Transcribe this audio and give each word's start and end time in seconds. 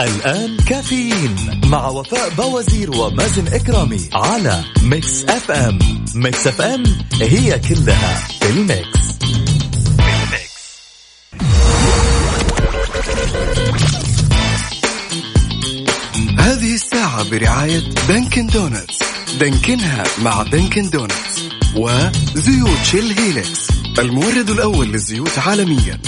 الآن 0.00 0.56
كافيين 0.56 1.60
مع 1.64 1.88
وفاء 1.88 2.30
باوزير 2.30 2.90
ومازن 2.90 3.48
إكرامي 3.48 4.00
على 4.12 4.64
Mix 4.82 5.24
FM. 5.24 5.78
Mix 6.14 6.46
FM 6.46 6.84
هي 7.20 7.58
كلها 7.58 8.28
في 8.40 8.50
ال 8.50 8.61
mix. 8.61 9.06
هذه 16.38 16.74
الساعة 16.74 17.30
برعاية 17.30 17.82
Dunkin' 18.08 18.46
Donuts 18.46 18.98
دانكنها 19.40 20.04
مع 20.22 20.42
Dunkin' 20.42 20.90
Donuts 20.90 21.42
وزيوت 21.76 22.82
Shell 22.84 23.18
Helix 23.18 23.68
المورد 23.98 24.50
الأول 24.50 24.86
للزيوت 24.86 25.38
عالميا. 25.38 25.98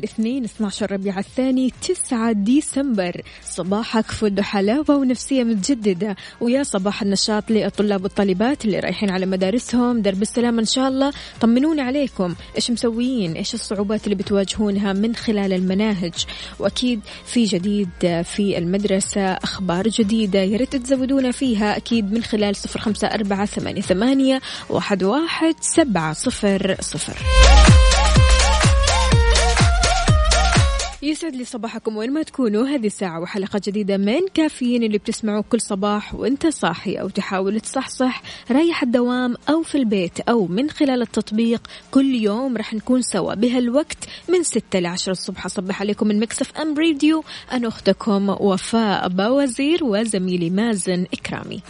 الاثنين 0.00 0.44
12 0.44 0.92
ربيع 0.92 1.18
الثاني 1.18 1.72
9 1.82 2.32
ديسمبر. 2.32 3.22
صباحك 3.44 4.10
فل 4.10 4.42
حلاوة 4.42 4.90
ونفسية 4.90 5.44
متجددة. 5.44 6.16
ويا 6.40 6.62
صباح 6.62 7.02
النشاط 7.02 7.50
للطلاب 7.50 8.02
والطالبات 8.02 8.64
اللي 8.64 8.80
رايحين 8.80 9.10
على 9.10 9.26
مدارسهم. 9.26 10.02
درب 10.02 10.22
السلامة 10.22 10.60
إن 10.60 10.64
شاء 10.64 10.88
الله. 10.88 11.12
طمنوني 11.40 11.80
عليكم. 11.80 12.34
إيش 12.56 12.70
مسويين؟ 12.70 13.32
إيش 13.32 13.54
الصعوبات 13.54 14.04
اللي 14.04 14.14
بتواجهونها 14.14 14.92
من 14.92 15.16
خلال 15.16 15.52
المناهج؟ 15.52 16.26
وأكيد 16.58 17.00
في 17.24 17.44
جديد 17.44 17.88
في 18.24 18.58
المدرسة. 18.58 19.22
أخبار 19.32 19.88
جديدة 19.88 20.38
يا 20.38 20.56
ريت 20.56 20.76
تزودونا 20.76 21.30
فيها. 21.30 21.76
أكيد 21.76 22.12
من 22.12 22.22
خلال 22.22 22.56
صفر 22.56 22.80
خمسة 22.80 23.08
أربعة 23.08 23.46
ثمانية, 23.46 23.80
ثمانية 23.80 24.40
واحد, 24.70 25.02
واحد 25.02 25.54
سبعة 25.60 26.12
صفر 26.12 26.76
صفر. 26.80 27.16
يسعد 31.02 31.36
لي 31.36 31.44
صباحكم 31.44 31.96
وين 31.96 32.12
ما 32.12 32.22
تكونوا 32.22 32.66
هذه 32.66 32.88
ساعة 32.88 33.20
وحلقة 33.20 33.60
جديدة 33.64 33.96
من 33.96 34.20
كافيين 34.34 34.82
اللي 34.82 34.98
بتسمعوه 34.98 35.44
كل 35.50 35.60
صباح 35.60 36.14
وانت 36.14 36.46
صاحي 36.46 36.94
أو 36.94 37.08
تحاول 37.08 37.60
تصحصح 37.60 38.22
رايح 38.50 38.82
الدوام 38.82 39.36
أو 39.48 39.62
في 39.62 39.74
البيت 39.74 40.20
أو 40.20 40.46
من 40.46 40.70
خلال 40.70 41.02
التطبيق 41.02 41.66
كل 41.90 42.14
يوم 42.14 42.56
راح 42.56 42.74
نكون 42.74 43.02
سوا 43.02 43.34
بهالوقت 43.34 44.08
من 44.28 44.42
ستة 44.42 44.78
لعشرة 44.78 45.12
الصبح. 45.12 45.46
أصبح 45.46 45.80
عليكم 45.80 46.08
من 46.08 46.20
Mix 46.20 46.58
FM 46.58 46.78
Radio 46.78 47.24
أنا 47.52 47.68
أختكم 47.68 48.28
وفاء 48.28 49.08
باوزير 49.08 49.84
وزميلي 49.84 50.50
مازن 50.50 51.06
إكرامي. 51.12 51.62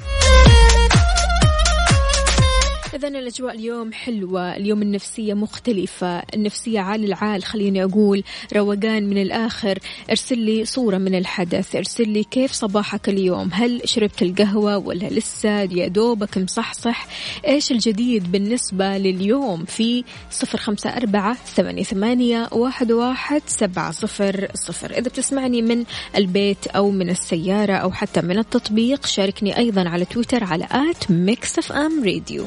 إذا 2.95 3.09
الأجواء 3.09 3.55
اليوم 3.55 3.93
حلوة 3.93 4.57
اليوم 4.57 4.83
النفسية 4.83 5.35
مختلفة 5.35 6.23
النفسية 6.35 6.81
عال 6.81 7.05
العال 7.05 7.45
خليني 7.45 7.85
أقول 7.85 8.23
روقان 8.57 9.11
من 9.11 9.23
الآخر. 9.23 9.79
ارسل 10.11 10.39
لي 10.39 10.65
صورة 10.65 10.99
من 10.99 11.15
الحدث 11.15 11.77
ارسل 11.77 12.09
لي 12.09 12.25
كيف 12.25 12.53
صباحك 12.53 13.09
اليوم؟ 13.09 13.51
هل 13.53 13.81
شربت 13.85 14.23
القهوة 14.23 14.79
ولا 14.79 15.07
لسه؟ 15.07 15.61
يا 15.61 15.89
دوبك 15.89 16.39
مصحصح. 16.39 17.07
إيش 17.47 17.71
الجديد 17.71 18.33
بالنسبة 18.33 18.99
لليوم؟ 18.99 19.65
في 19.65 20.05
صفر 20.31 20.59
خمسة 20.59 20.91
أربعة 20.97 21.35
ثمانية, 21.35 21.83
ثمانية 21.83 22.49
واحد, 22.53 22.93
واحد 22.93 23.43
سبعة 23.47 23.91
صفر 23.91 24.49
صفر. 24.55 24.91
إذا 24.91 25.09
بتسمعني 25.09 25.63
من 25.63 25.85
البيت 26.17 26.67
أو 26.67 26.91
من 26.91 27.11
السيارة 27.11 27.75
أو 27.75 27.93
حتى 27.93 28.21
من 28.21 28.39
التطبيق 28.39 29.07
شاركني 29.07 29.59
أيضا 29.59 29.89
على 29.89 30.05
تويتر 30.05 30.45
على 30.45 30.65
at 30.65 31.11
Mix 31.11 31.59
FM 31.59 32.05
Radio. 32.05 32.47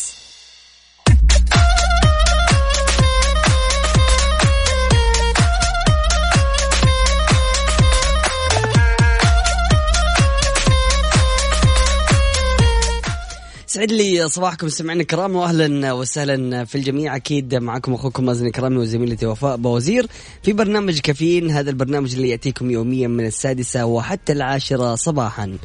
يسعد 13.71 13.91
لي 13.91 14.29
صباحكم 14.29 14.69
سمعنا 14.69 15.01
الكرام 15.01 15.35
واهلا 15.35 15.91
وسهلا 15.93 16.65
في 16.65 16.75
الجميع 16.75 17.15
أكيد 17.15 17.55
معكم 17.55 17.93
أخوكم 17.93 18.25
مازن 18.25 18.49
إكرامي 18.49 18.77
وزميلتي 18.77 19.25
وفاء 19.25 19.57
باوزير 19.57 20.07
في 20.43 20.53
برنامج 20.53 20.99
كافيين 20.99 21.51
هذا 21.51 21.69
البرنامج 21.69 22.15
اللي 22.15 22.29
يأتيكم 22.29 22.71
يوميا 22.71 23.07
من 23.07 23.25
السادسة 23.25 23.85
وحتى 23.85 24.33
العاشرة 24.33 24.95
صباحا. 24.95 25.57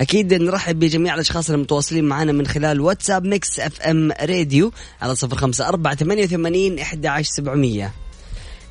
أكيد 0.00 0.34
نرحب 0.34 0.78
بجميع 0.78 1.14
الأشخاص 1.14 1.50
المتواصلين 1.50 2.04
معنا 2.04 2.32
من 2.32 2.46
خلال 2.46 2.80
واتساب 2.80 3.24
Mix 3.24 3.60
FM 3.60 4.12
Radio 4.22 4.72
على 5.02 5.14
صفر 5.14 5.36
خمسة 5.36 5.68
أربعة 5.68 5.94
ثمانية 5.94 6.24
وثمانين 6.24 6.78
إحدى 6.78 7.08
عشر 7.08 7.30
سبعمئه. 7.32 7.92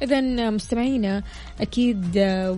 إذا 0.02 0.50
مستمعينا 0.50 1.24
أكيد 1.62 2.06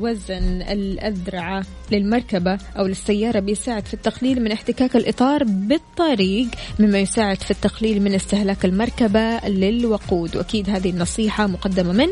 وزن 0.02 0.62
الأذرعة 0.62 1.64
للمركبة 1.92 2.58
أو 2.78 2.86
للسيارة 2.86 3.40
بيساعد 3.40 3.86
في 3.86 3.94
التقليل 3.94 4.44
من 4.44 4.52
احتكاك 4.52 4.96
الإطار 4.96 5.44
بالطريق 5.44 6.48
مما 6.80 7.00
يساعد 7.00 7.42
في 7.42 7.52
التقليل 7.52 8.02
من 8.02 8.14
استهلاك 8.14 8.66
المركبة 8.66 9.40
للوقود. 9.40 10.36
وأكيد 10.36 10.70
هذه 10.70 10.90
النصيحة 10.90 11.48
مقدمة 11.48 11.94
من 11.94 12.08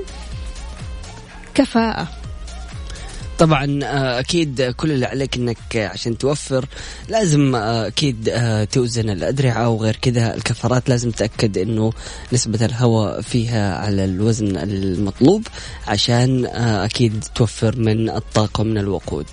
كفاءة. 1.56 2.19
طبعا 3.40 3.80
آه، 3.84 4.20
أكيد 4.20 4.62
كل 4.62 4.92
اللي 4.92 5.06
عليك 5.06 5.36
إنك 5.36 5.76
عشان 5.76 6.18
توفر 6.18 6.66
لازم 7.10 7.56
آه، 7.56 7.88
أكيد 7.88 8.30
آه، 8.30 8.64
توزن 8.64 9.10
الأدرعة 9.10 9.70
وغير 9.70 9.96
كذا 9.96 10.36
الكفرات. 10.36 10.90
لازم 10.90 11.12
تأكد 11.12 11.58
إنه 11.58 11.94
نسبة 12.34 12.66
الهواء 12.66 13.22
فيها 13.22 13.78
على 13.78 14.06
الوزن 14.06 14.58
المطلوب 14.58 15.48
عشان 15.88 16.46
أكيد 16.86 17.24
توفر 17.36 17.76
من 17.76 18.10
الطاقة 18.10 18.62
ومن 18.62 18.78
الوقود. 18.78 19.26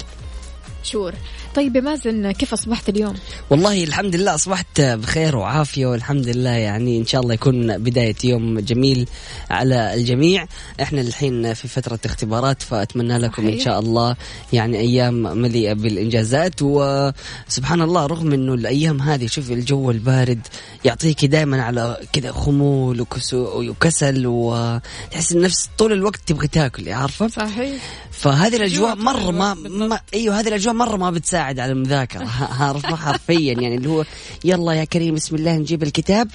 شور. 0.83 1.13
طيب 1.57 1.77
يا 1.77 1.81
مازن 1.81 2.33
كيف 2.33 2.53
أصبحت 2.53 2.89
اليوم؟ 2.89 3.15
والله 3.51 3.85
الحمد 3.85 4.17
لله 4.17 4.35
أصبحت 4.35 4.81
بخير 4.81 5.37
وعافية 5.37 5.87
والحمد 5.87 6.29
لله 6.29 6.51
يعني 6.51 6.99
إن 6.99 7.07
شاء 7.07 7.21
الله 7.21 7.35
يكون 7.35 7.79
بداية 7.79 8.15
يوم 8.25 8.61
جميل 8.61 9.09
على 9.51 9.95
الجميع 9.95 10.47
إحنا 10.83 11.01
الحين 11.01 11.55
في 11.55 11.69
فترة 11.69 11.99
اختبارات 12.05 12.63
فأتمنى 12.63 13.19
لكم 13.19 13.43
صحيح. 13.43 13.55
إن 13.55 13.61
شاء 13.61 13.81
الله 13.81 14.17
يعني 14.53 14.79
أيام 14.79 15.23
مليئة 15.23 15.73
بالإنجازات 15.73 16.63
وسبحان 16.63 17.83
الله 17.83 18.07
رغم 18.07 18.33
أنه 18.33 18.55
الأيام 18.55 19.03
هذه 19.03 19.27
شوف 19.27 19.51
الجو 19.51 19.91
البارد 19.91 20.41
يعطيك 20.85 21.25
دائما 21.25 21.63
على 21.63 21.97
كذا 22.13 22.33
خمول 22.33 23.07
وكسل 23.45 24.27
وتحس 24.27 25.33
النفس 25.33 25.69
طول 25.79 25.93
الوقت 25.93 26.21
تبغى 26.27 26.47
تاكل 26.47 26.89
عارفة؟ 26.89 27.29
صحيح 27.29 27.83
فهذه 28.11 28.57
الأجواء 28.57 28.97
مرة 28.97 29.31
ما, 29.31 29.55
ما 29.55 30.01
أيوه 30.15 30.41
هذه 30.41 30.49
الأجواء 30.49 30.75
مرة 30.75 30.97
ما 30.97 31.11
بتساعد 31.11 31.46
يساعد 31.47 31.61
على 31.61 31.73
المذاكرة 31.73 32.29
عارفة 32.61 32.97
حرفيا 32.97 33.53
يعني 33.53 33.77
اللي 33.77 33.89
هو 33.89 34.05
يلا 34.45 34.73
يا 34.73 34.85
كريم 34.85 35.15
بسم 35.15 35.37
الله 35.37 35.57
نجيب 35.57 35.83
الكتاب 35.83 36.29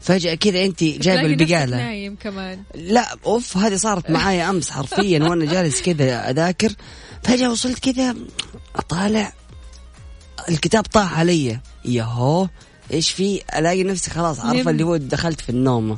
فجأة 0.00 0.34
كذا 0.34 0.64
أنت 0.64 0.84
جايب 0.84 1.26
البقالة. 1.26 1.76
نايم 1.76 2.16
كمان. 2.16 2.62
لا 2.74 3.16
أوف 3.26 3.56
هذه 3.56 3.76
صارت 3.76 4.10
معايا 4.10 4.50
أمس 4.50 4.70
حرفيا 4.70 5.24
وأنا 5.24 5.44
جالس 5.44 5.82
كذا 5.82 6.30
أذاكر 6.30 6.72
فجأة 7.22 7.50
وصلت 7.50 7.78
كذا 7.78 8.14
أطالع 8.76 9.32
الكتاب 10.48 10.82
طاح 10.84 11.18
علي. 11.18 11.60
ياهو 11.84 12.48
إيش 12.92 13.10
في؟ 13.10 13.40
الاقي 13.58 13.84
نفسي 13.84 14.10
خلاص 14.10 14.40
عارفة 14.40 14.70
اللي 14.70 14.84
هو 14.84 14.96
دخلت 14.96 15.40
في 15.40 15.50
النوم. 15.50 15.96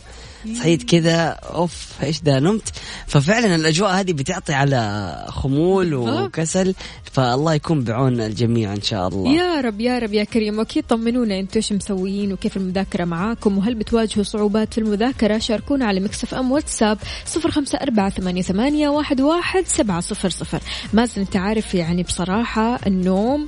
صحيت 0.59 0.83
كذا 0.83 1.27
أوف 1.29 1.87
إيش 2.03 2.21
ده 2.21 2.39
نمت. 2.39 2.69
ففعلا 3.07 3.55
الأجواء 3.55 3.91
هذه 3.91 4.13
بتعطي 4.13 4.53
على 4.53 5.25
خمول 5.29 5.95
وكسل 5.95 6.75
فالله 7.13 7.55
يكون 7.55 7.85
بعون 7.85 8.21
الجميع 8.21 8.73
إن 8.73 8.83
شاء 8.83 9.09
الله. 9.09 9.33
يا 9.33 9.61
رب 9.61 9.81
يا 9.81 9.99
رب 9.99 10.15
يا 10.15 10.25
كريم. 10.25 10.59
واكيد 10.59 10.85
طمنونا 10.89 11.39
أنتم 11.41 11.53
إيش 11.57 11.73
مسويين 11.73 12.33
وكيف 12.33 12.57
المذاكرة 12.57 13.05
معاكم 13.05 13.59
وهل 13.59 13.75
بتواجهوا 13.75 14.25
صعوبات 14.25 14.75
في 14.75 14.79
المذاكرة؟ 14.79 15.39
شاركونا 15.39 15.87
على 15.87 16.01
مكسف 16.01 16.35
إم 16.35 16.53
واتساب 16.53 16.99
صفر 17.27 17.51
خمسة 17.51 17.79
أربعة 17.79 18.11
ثمانية, 18.11 18.43
ثمانية 18.43 18.89
واحد, 18.89 19.21
واحد 19.21 19.67
سبعة 19.67 20.01
صفر 20.01 20.31
صفر. 20.31 20.61
مازن 20.93 21.21
أنت 21.21 21.37
عارف 21.37 21.75
يعني 21.75 22.03
بصراحة 22.03 22.81
النوم 22.87 23.47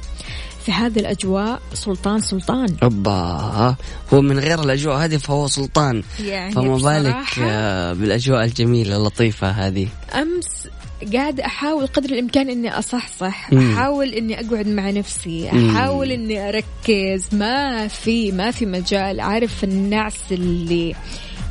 في 0.66 0.72
هذه 0.72 0.98
الأجواء 0.98 1.60
سلطان 1.74 2.20
سلطان. 2.20 2.76
أوبا 2.82 3.76
هو 4.12 4.20
من 4.20 4.38
غير 4.38 4.62
الأجواء 4.62 4.96
هذه 4.96 5.16
فهو 5.16 5.46
سلطان. 5.46 6.02
يعني 6.24 6.52
فما 6.52 6.76
بالك 6.76 7.38
آه، 7.42 7.92
بالأجواء 7.92 8.44
الجميلة 8.44 8.96
اللطيفة 8.96 9.50
هذه. 9.50 9.88
أمس 10.14 10.68
قاعد 11.12 11.40
أحاول 11.40 11.86
قدر 11.86 12.10
الإمكان 12.10 12.50
إني 12.50 12.78
أصحصح 12.78 13.50
أحاول 13.52 14.08
إني 14.08 14.40
أقعد 14.40 14.66
مع 14.68 14.90
نفسي 14.90 15.48
أحاول 15.48 16.12
إني 16.12 16.48
أركز. 16.48 17.26
ما 17.32 17.88
في 17.88 18.32
ما 18.32 18.50
في 18.50 18.66
مجال. 18.66 19.20
عارف 19.20 19.64
النعس 19.64 20.18
اللي 20.30 20.94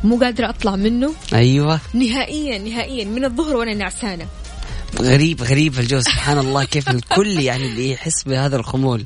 مو 0.04 0.18
قادرة 0.18 0.50
أطلع 0.50 0.76
منه. 0.76 1.14
أيوة. 1.34 1.80
نهائيا 1.94 2.58
نهائيا 2.58 3.06
من 3.06 3.26
الظهر 3.26 3.56
وأنا 3.56 3.74
نعسانة. 3.74 4.26
غريب 5.02 5.44
غريب 5.44 5.80
الجو 5.80 6.02
سبحان 6.02 6.38
الله 6.38 6.64
كيف 6.64 6.90
الكل 6.90 7.40
يعني 7.40 7.66
اللي 7.66 7.92
يحس 7.92 8.24
بهذا 8.24 8.56
الخمول. 8.56 9.04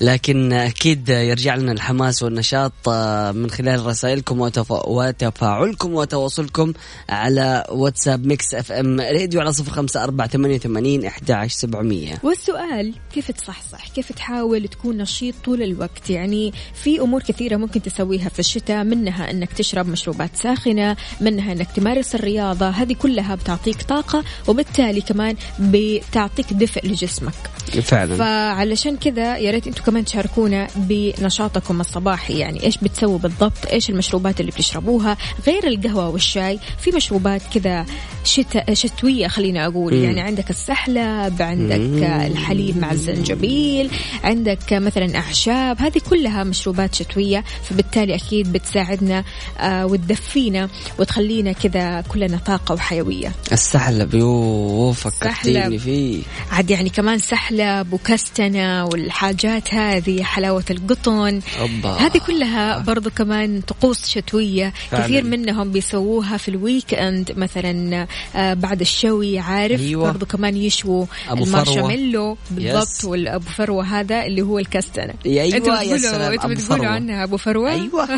لكن 0.00 0.52
أكيد 0.52 1.08
يرجع 1.08 1.54
لنا 1.54 1.72
الحماس 1.72 2.22
والنشاط 2.22 2.72
آه، 2.88 3.32
من 3.32 3.50
خلال 3.50 3.86
رسائلكم 3.86 4.40
وتفاعلكم 4.86 5.94
وتواصلكم 5.94 6.72
على 7.08 7.64
واتساب 7.70 8.26
Mix 8.26 8.54
FM 8.54 9.00
Radio 9.00 9.40
على 9.40 9.52
صفر 9.52 9.70
خمسة 9.70 10.04
أربعة 10.04 10.28
ثمانية 10.28 10.56
وثمانين 10.56 11.04
أحد 11.04 11.46
سبعمية. 11.48 12.14
والسؤال 12.22 12.94
كيف 13.14 13.30
تصحصح؟ 13.30 13.88
كيف 13.88 14.12
تحاول 14.12 14.68
تكون 14.68 14.96
نشيط 14.96 15.34
طول 15.44 15.62
الوقت؟ 15.62 16.10
يعني 16.10 16.52
في 16.74 17.00
أمور 17.00 17.22
كثيرة 17.22 17.56
ممكن 17.56 17.82
تسويها 17.82 18.28
في 18.28 18.38
الشتاء 18.38 18.84
منها 18.84 19.30
أنك 19.30 19.52
تشرب 19.52 19.88
مشروبات 19.88 20.36
ساخنة 20.36 20.96
منها 21.20 21.52
أنك 21.52 21.68
تمارس 21.76 22.14
الرياضة 22.14 22.68
هذه 22.68 22.92
كلها 22.92 23.34
بتعطيك 23.34 23.82
طاقة 23.82 24.24
وبالتالي 24.48 25.01
كمان 25.02 25.36
بتعطيك 25.58 26.52
دفء 26.52 26.86
لجسمك. 26.86 27.34
فعلا. 27.82 28.16
فعلشان 28.16 28.96
كذا 28.96 29.36
يا 29.36 29.50
ريت 29.50 29.66
أنتم 29.66 29.82
كمان 29.84 30.04
تشاركونا 30.04 30.68
بنشاطكم 30.76 31.80
الصباحي. 31.80 32.38
يعني 32.38 32.62
إيش 32.62 32.78
بتسووا 32.78 33.18
بالضبط؟ 33.18 33.66
إيش 33.72 33.90
المشروبات 33.90 34.40
اللي 34.40 34.52
بتشربوها؟ 34.52 35.16
غير 35.46 35.66
القهوة 35.66 36.08
والشاي 36.08 36.58
في 36.78 36.90
مشروبات 36.90 37.42
كذا 37.54 37.86
شتاء 38.24 38.74
شتوية 38.74 39.28
خلينا 39.28 39.66
أقول. 39.66 39.94
م. 39.94 40.04
يعني 40.04 40.20
عندك 40.20 40.50
السحلب 40.50 41.42
عندك 41.42 41.80
م. 41.80 42.04
الحليب 42.04 42.78
مع 42.78 42.92
الزنجبيل 42.92 43.90
عندك 44.24 44.72
مثلا 44.72 45.16
أعشاب. 45.16 45.80
هذه 45.80 46.00
كلها 46.10 46.44
مشروبات 46.44 46.94
شتوية 46.94 47.44
فبالتالي 47.62 48.14
أكيد 48.14 48.52
بتساعدنا 48.52 49.24
آه 49.58 49.86
وتدفينا 49.86 50.68
وتخلينا 50.98 51.52
كذا 51.52 52.00
كلنا 52.00 52.38
طاقة 52.46 52.74
وحيوية. 52.74 53.32
السحلب 53.52 54.14
يوه. 54.14 54.91
فكرتيني 54.92 55.78
فيه. 55.78 56.22
عاد 56.50 56.70
يعني 56.70 56.90
كمان 56.90 57.18
سحلب 57.18 57.92
وكستنة 57.92 58.84
والحاجات 58.84 59.74
هذه 59.74 60.22
حلاوة 60.22 60.64
القطن. 60.70 61.40
أوبا. 61.60 61.90
هذه 61.90 62.18
كلها 62.26 62.78
برضو 62.78 63.10
كمان 63.10 63.60
طقوس 63.60 64.08
شتوية. 64.08 64.72
فعلا. 64.90 65.04
كثير 65.04 65.24
منهم 65.24 65.72
بيسووها 65.72 66.36
في 66.36 66.48
ال 66.48 66.94
weekend 66.94 67.32
مثلا 67.36 68.06
آه، 68.36 68.54
بعد 68.54 68.80
الشوي 68.80 69.38
عارف؟ 69.38 69.80
أيوة. 69.80 70.12
برضو 70.12 70.26
كمان 70.26 70.56
يشووا 70.56 71.06
المارشميلو. 71.30 72.36
بالضبط. 72.50 73.04
والابو 73.04 73.50
فروة 73.50 73.84
هذا 73.84 74.26
اللي 74.26 74.42
هو 74.42 74.58
الكستنة. 74.58 75.14
أيوة 75.26 75.56
أنتوا 75.56 75.82
بتقولوا 75.82 76.34
أنتوا 76.34 76.50
بتقولوا 76.50 76.86
عنها 76.86 77.24
أبو 77.24 77.36
فروة؟ 77.36 77.70
أيوه. 77.70 78.08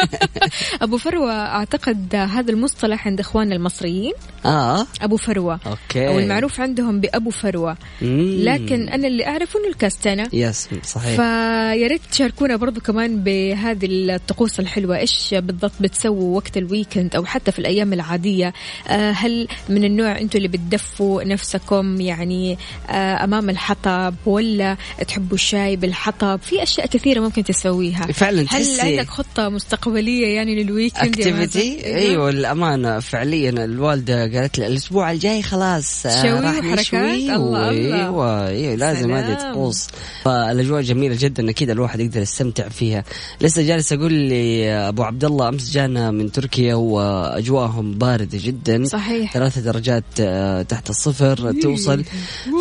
أبو 0.82 0.98
فروة 0.98 1.32
أعتقد 1.32 2.14
هذا 2.14 2.50
المصطلح 2.50 3.06
عند 3.06 3.20
إخواننا 3.20 3.54
المصريين. 3.56 4.12
آه. 4.46 4.86
أبو 5.02 5.16
فروة. 5.16 5.60
okay. 5.66 5.99
أو 6.08 6.18
المعروف 6.18 6.60
عندهم 6.60 7.00
بأبو 7.00 7.30
فروة. 7.30 7.76
لكن 8.02 8.88
أنا 8.88 9.06
اللي 9.06 9.26
أعرفه 9.26 9.60
إنه 9.60 9.68
الكستنة 9.68 10.28
yes 10.32 10.68
صحيح. 10.84 11.16
فيا 11.16 11.86
ريت 11.86 12.00
تشاركونا 12.10 12.56
برضو 12.56 12.80
كمان 12.80 13.22
بهذه 13.24 13.86
الطقوس 13.90 14.60
الحلوة. 14.60 14.98
إيش 14.98 15.34
بالضبط 15.38 15.72
بتسووا 15.80 16.36
وقت 16.36 16.56
ال 16.56 16.63
weekend 16.63 17.16
أو 17.16 17.24
حتى 17.24 17.52
في 17.52 17.58
الأيام 17.58 17.92
العادية؟ 17.92 18.52
آه، 18.88 19.10
هل 19.10 19.48
من 19.68 19.84
النوع 19.84 20.18
أنتم 20.18 20.36
اللي 20.36 20.48
بتدفوا 20.48 21.24
نفسكم؟ 21.24 22.00
يعني 22.00 22.58
آه، 22.90 23.24
أمام 23.24 23.50
الحطب 23.50 24.14
ولا 24.26 24.76
تحبوا 25.08 25.34
الشاي 25.34 25.76
بالحطب؟ 25.76 26.40
في 26.42 26.62
أشياء 26.62 26.86
كثيرة 26.86 27.20
ممكن 27.20 27.44
تسويها. 27.44 28.06
فعلا 28.06 28.46
هل 28.48 28.80
عندك 28.80 29.08
خطة 29.08 29.48
مستقبلية 29.48 30.26
يعني 30.26 30.62
لل 30.62 30.72
weekend 30.72 31.08
activity 31.08 31.86
أيوه 31.96 32.30
الأمانة 32.30 32.98
فعليا 33.00 33.50
الوالدة 33.50 34.20
قالت 34.22 34.58
لي 34.58 34.66
الأسبوع 34.66 35.12
الجاي 35.12 35.42
خلاص. 35.42 35.89
شوي 36.02 36.30
راح 36.30 36.62
نشوي 36.62 37.34
الله 37.34 37.68
أيوه 37.68 38.46
أيوه 38.46 38.74
لازم 38.74 39.12
هذه 39.12 39.34
طقوس 39.34 39.88
فالأجواء 40.24 40.82
جميلة 40.82 41.16
جدا 41.18 41.50
أكيد 41.50 41.70
الواحد 41.70 42.00
يقدر 42.00 42.20
يستمتع 42.20 42.68
فيها. 42.68 43.04
لسه 43.40 43.62
جالس 43.62 43.92
أقول 43.92 44.12
لي 44.12 44.70
أبو 44.72 45.02
عبد 45.02 45.24
الله 45.24 45.48
أمس 45.48 45.70
جانا 45.70 46.10
من 46.10 46.32
تركيا 46.32 46.74
وأجواءهم 46.74 47.92
باردة 47.92 48.38
جدا. 48.42 48.84
صحيح. 48.84 49.32
ثلاثة 49.32 49.60
درجات 49.60 50.04
آه، 50.20 50.62
تحت 50.62 50.90
الصفر 50.90 51.52
توصل. 51.62 52.04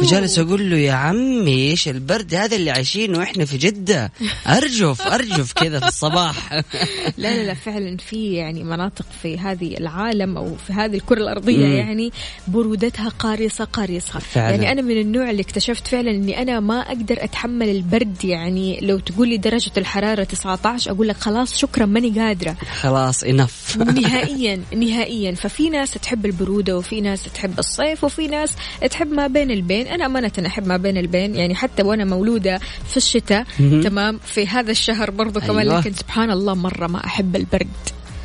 فجالس 0.02 0.40
أقول 0.40 0.70
له 0.70 0.78
يا 0.78 0.94
عمي 0.94 1.70
إيش 1.70 1.88
البرد 1.88 2.36
هذا 2.36 2.56
اللي 2.56 2.72
عايشينه 2.72 3.24
إحنا 3.24 3.46
في 3.46 3.58
جدة؟ 3.58 4.12
أرجف 4.48 5.02
أرجف 5.02 5.54
كذا 5.54 5.80
في 5.80 5.88
الصباح. 5.88 6.54
لا 7.18 7.38
لا 7.38 7.44
لا 7.44 7.54
فعلا 7.54 7.98
في 7.98 8.34
يعني 8.34 8.64
مناطق 8.64 9.06
في 9.22 9.38
هذه 9.38 9.78
العالم 9.78 10.38
أو 10.38 10.56
في 10.68 10.74
هذه 10.74 10.96
الكرة 10.96 11.18
الأرضية 11.18 11.68
يعني 11.68 12.12
برودتها 12.48 13.10
قارصة 13.20 13.64
قارصة. 13.64 14.20
فعلا. 14.20 14.50
يعني 14.56 14.72
أنا 14.72 14.82
من 14.82 15.02
النوع 15.02 15.30
اللي 15.30 15.42
اكتشفت 15.42 15.88
فعلا 15.88 16.12
إني 16.12 16.42
أنا 16.42 16.60
ما 16.60 16.80
أقدر 16.80 17.24
أتحمل 17.24 17.70
البرد. 17.70 18.26
يعني 18.26 18.80
لو 18.82 19.00
تقول 19.00 19.30
لي 19.30 19.38
درجة 19.38 19.72
الحرارة 19.78 20.24
19 20.24 20.92
أقول 20.92 21.08
لك 21.08 21.18
خلاص 21.18 21.58
شكرا 21.58 21.86
ماني 21.86 22.20
قادرة. 22.20 22.56
خلاص 22.82 23.24
انف 23.24 23.78
نهائيا 24.02 24.62
نهائيا. 24.76 25.32
ففي 25.32 25.70
ناس 25.70 25.92
تحب 25.92 26.26
البرودة 26.26 26.78
وفي 26.78 27.02
ناس 27.02 27.24
تحب 27.24 27.60
الصيف 27.60 28.04
وفي 28.04 28.28
ناس 28.28 28.56
تحب 28.92 29.12
ما 29.12 29.28
بين 29.28 29.52
البين. 29.52 29.88
أنا 29.88 30.06
أمانة 30.06 30.32
أحب 30.46 30.68
ما 30.68 30.78
بين 30.78 30.98
البين. 30.98 31.36
يعني 31.36 31.56
حتى 31.56 31.84
وأنا 31.84 32.06
مولودة 32.06 32.60
في 32.90 32.98
الشتاء 32.98 33.46
تمام 33.58 34.20
في 34.26 34.48
هذا 34.48 34.72
الشهر 34.72 35.12
برضو 35.12 35.40
كمان 35.40 35.70
أيوة. 35.70 35.80
لكن 35.80 35.94
سبحان 35.94 36.32
الله 36.32 36.54
مرة 36.54 36.88
ما 36.88 37.06
أحب 37.06 37.36
البرد. 37.36 37.68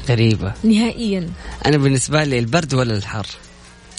غريبة. 0.09 0.53
نهائيا. 0.65 1.29
أنا 1.67 1.77
بالنسبة 1.77 2.25
لي 2.25 2.39
البرد 2.39 2.75
ولا 2.75 2.97
الحر؟ 2.97 3.27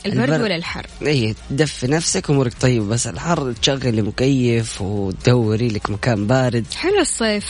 البرد, 0.06 0.24
البرد. 0.24 0.42
ولا 0.42 0.56
الحر؟ 0.56 0.88
اي 1.08 1.36
تدفي 1.50 1.88
نفسك 1.88 2.30
أمورك. 2.30 2.54
طيبه 2.62 2.86
بس 2.86 3.08
الحر 3.08 3.54
تشغلي 3.62 4.02
مكيف 4.02 4.82
وتدوري 4.82 5.68
لك 5.68 5.90
مكان 5.90 6.28
بارد. 6.28 6.66
حلو 6.76 7.00
الصيف. 7.00 7.46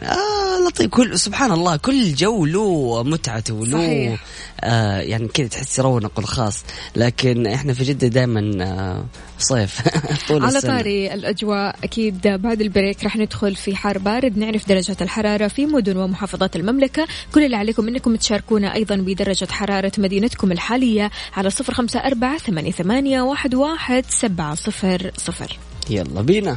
آه 0.00 0.39
لطيف 0.66 0.86
كل 0.86 1.18
سبحان 1.18 1.52
الله 1.52 1.76
كل 1.76 2.14
جو 2.14 2.46
له 2.46 3.02
متعته 3.02 3.54
وله 3.54 4.18
آه 4.60 5.00
يعني 5.00 5.28
كذا 5.28 5.46
تحس 5.46 5.80
رونق 5.80 6.18
الخاص 6.18 6.64
لكن 6.96 7.46
إحنا 7.46 7.72
في 7.72 7.84
جدة 7.84 8.08
دائما 8.08 8.64
آه 8.64 9.04
صيف 9.38 9.80
طول 10.28 10.44
على 10.44 10.60
طاري 10.60 11.14
الأجواء 11.14 11.76
أكيد 11.84 12.28
بعد 12.28 12.60
البريك 12.60 13.04
راح 13.04 13.16
ندخل 13.16 13.56
في 13.56 13.76
حار 13.76 13.98
بارد 13.98 14.38
نعرف 14.38 14.68
درجه 14.68 14.96
الحرارة 15.00 15.48
في 15.48 15.66
مدن 15.66 15.96
ومحافظات 15.96 16.56
المملكة. 16.56 17.06
كل 17.34 17.44
اللي 17.44 17.56
عليكم 17.56 17.88
إنكم 17.88 18.16
تشاركونا 18.16 18.74
أيضا 18.74 18.96
بدرجة 18.96 19.48
حرارة 19.50 19.92
مدينتكم 19.98 20.52
الحالية 20.52 21.10
على 21.36 21.50
صفر 21.50 21.74
خمسة 21.74 22.00
أربعة 22.00 22.38
ثمانية, 22.70 23.20
واحد, 23.20 23.54
واحد 23.54 24.04
سبعة 24.08 24.54
صفر 24.54 25.10
صفر. 25.16 25.58
يلا 25.90 26.20
بينا. 26.20 26.56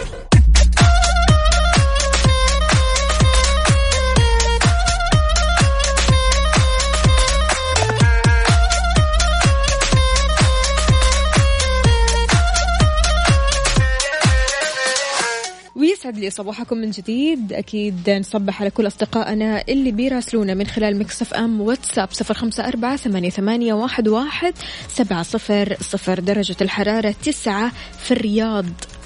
يسعد 16.01 16.17
لي 16.17 16.29
صباحكم 16.29 16.77
من 16.77 16.91
جديد. 16.91 17.53
أكيد 17.53 18.09
نصبح 18.09 18.61
على 18.61 18.69
كل 18.69 18.87
أصدقائنا 18.87 19.63
اللي 19.69 19.91
بيراسلونا 19.91 20.53
من 20.53 20.67
خلال 20.67 20.99
مكسف 20.99 21.33
أم 21.33 21.61
واتساب 21.61 22.07
صفر 22.11 22.33
خمسة 22.33 22.67
أربعة 22.67 22.95
ثمانية, 22.95 23.29
ثمانية 23.29 23.73
واحد, 23.73 24.07
واحد 24.07 24.53
سبعة 24.87 25.23
صفر 25.23 25.75
صفر 25.81 26.19
درجة 26.19 26.55
الحرارة 26.61 27.15
تسعة 27.23 27.71
في 27.99 28.11
الرياض. 28.11 28.65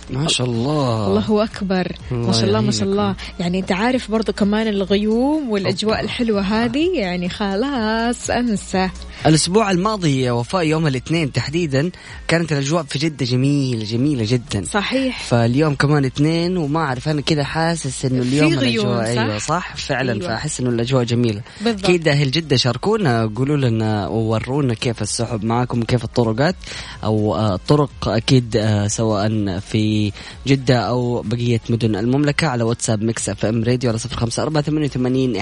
ما 0.09 0.27
شاء 0.27 0.47
الله. 0.47 1.07
الله 1.07 1.43
أكبر. 1.43 1.95
ما 2.11 2.31
شاء 2.31 2.45
الله 2.45 2.61
ما 2.61 2.71
شاء 2.71 2.87
الله. 2.89 3.15
يعني 3.39 3.59
أنت 3.59 3.71
عارف 3.71 4.11
برضو 4.11 4.33
كمان 4.33 4.67
الغيوم 4.67 5.49
والأجواء 5.49 6.01
الحلوة 6.01 6.41
هذه 6.41 6.89
يعني 6.95 7.29
خلاص 7.29 8.29
أنسى. 8.29 8.89
الأسبوع 9.25 9.71
الماضي 9.71 10.21
يا 10.21 10.31
وفاء 10.31 10.63
يوم 10.63 10.87
الاثنين 10.87 11.31
تحديدا 11.31 11.91
كانت 12.27 12.51
الأجواء 12.51 12.83
في 12.83 12.99
جدة 12.99 13.25
جميلة 13.25 13.85
جميلة 13.85 14.25
جدا 14.27 14.63
صحيح 14.63 15.23
فاليوم 15.23 15.75
كمان 15.75 16.05
اثنين 16.05 16.57
وما 16.57 16.79
أعرف 16.79 17.09
أنا 17.09 17.21
كذا 17.21 17.43
حاسس 17.43 18.05
إنه 18.05 18.21
اليوم 18.21 18.53
الأجواء 18.53 19.15
صح؟ 19.15 19.21
أيوه 19.21 19.37
صح 19.37 19.75
فعلا 19.75 20.13
أيوة. 20.13 20.27
فأحس 20.27 20.59
إنه 20.59 20.69
الأجواء 20.69 21.03
جميلة 21.03 21.41
بالضبط. 21.61 21.83
أكيد 21.83 22.07
أهل 22.07 22.31
جدة 22.31 22.55
شاركونا 22.55 23.31
قولوا 23.35 23.57
لنا 23.57 24.07
وورونا 24.07 24.73
كيف 24.73 25.01
السحب 25.01 25.43
معاكم 25.45 25.81
وكيف 25.81 26.03
الطرقات 26.03 26.55
أو 27.03 27.35
آه، 27.35 27.55
الطرق 27.55 28.07
أكيد 28.07 28.57
آه، 28.57 28.87
سواء 28.87 29.59
في 29.59 30.11
جدة 30.47 30.79
أو 30.79 31.21
بقية 31.21 31.61
مدن 31.69 31.95
المملكة 31.95 32.47
على 32.47 32.63
واتساب 32.63 33.03
Mix 33.03 33.29
FM 33.29 33.63
Radio 33.63 33.89
على 33.89 33.99
صفر 33.99 34.15
خمسة 34.15 34.43
أربعة 34.43 34.63
ثمانية 34.63 35.39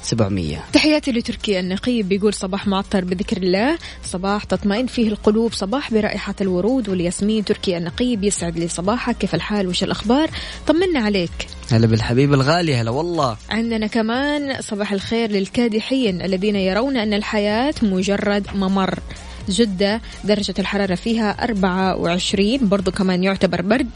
وثمانين 0.00 0.40
احدى 0.50 0.60
عشر 0.60 0.62
سبعمية. 0.62 0.64
تحياتي 0.72 1.12
لتركي 1.12 1.60
النقيب 1.60 2.08
بيقول 2.08 2.34
صباح 2.34 2.66
معطر 2.66 3.04
بذكر 3.04 3.36
الله. 3.36 3.78
صباح 4.04 4.44
تطمئن 4.44 4.86
فيه 4.86 5.08
القلوب. 5.08 5.52
صباح 5.52 5.92
برائحة 5.92 6.34
الورود 6.40 6.88
والياسمين. 6.88 7.44
تركي 7.44 7.76
النقيب 7.76 8.24
يسعد 8.24 8.58
لي 8.58 8.68
صباحك. 8.68 9.18
كيف 9.18 9.34
الحال؟ 9.34 9.66
وش 9.66 9.84
الأخبار؟ 9.84 10.30
طمنا 10.66 11.00
عليك. 11.00 11.30
هلا 11.70 11.86
بالحبيب 11.86 12.34
الغالي. 12.34 12.74
هلا 12.74 12.90
والله. 12.90 13.36
عندنا 13.50 13.86
كمان 13.86 14.60
صباح 14.60 14.92
الخير 14.92 15.30
للكادحين 15.30 16.22
الذين 16.22 16.56
يرون 16.56 16.96
أن 16.96 17.14
الحياة 17.14 17.74
مجرد 17.82 18.46
ممر. 18.54 18.98
جدة 19.50 20.00
درجة 20.24 20.54
الحرارة 20.58 20.94
فيها 20.94 21.30
24 21.44 22.68
برضو 22.68 22.90
كمان 22.90 23.24
يعتبر 23.24 23.62
برد. 23.62 23.90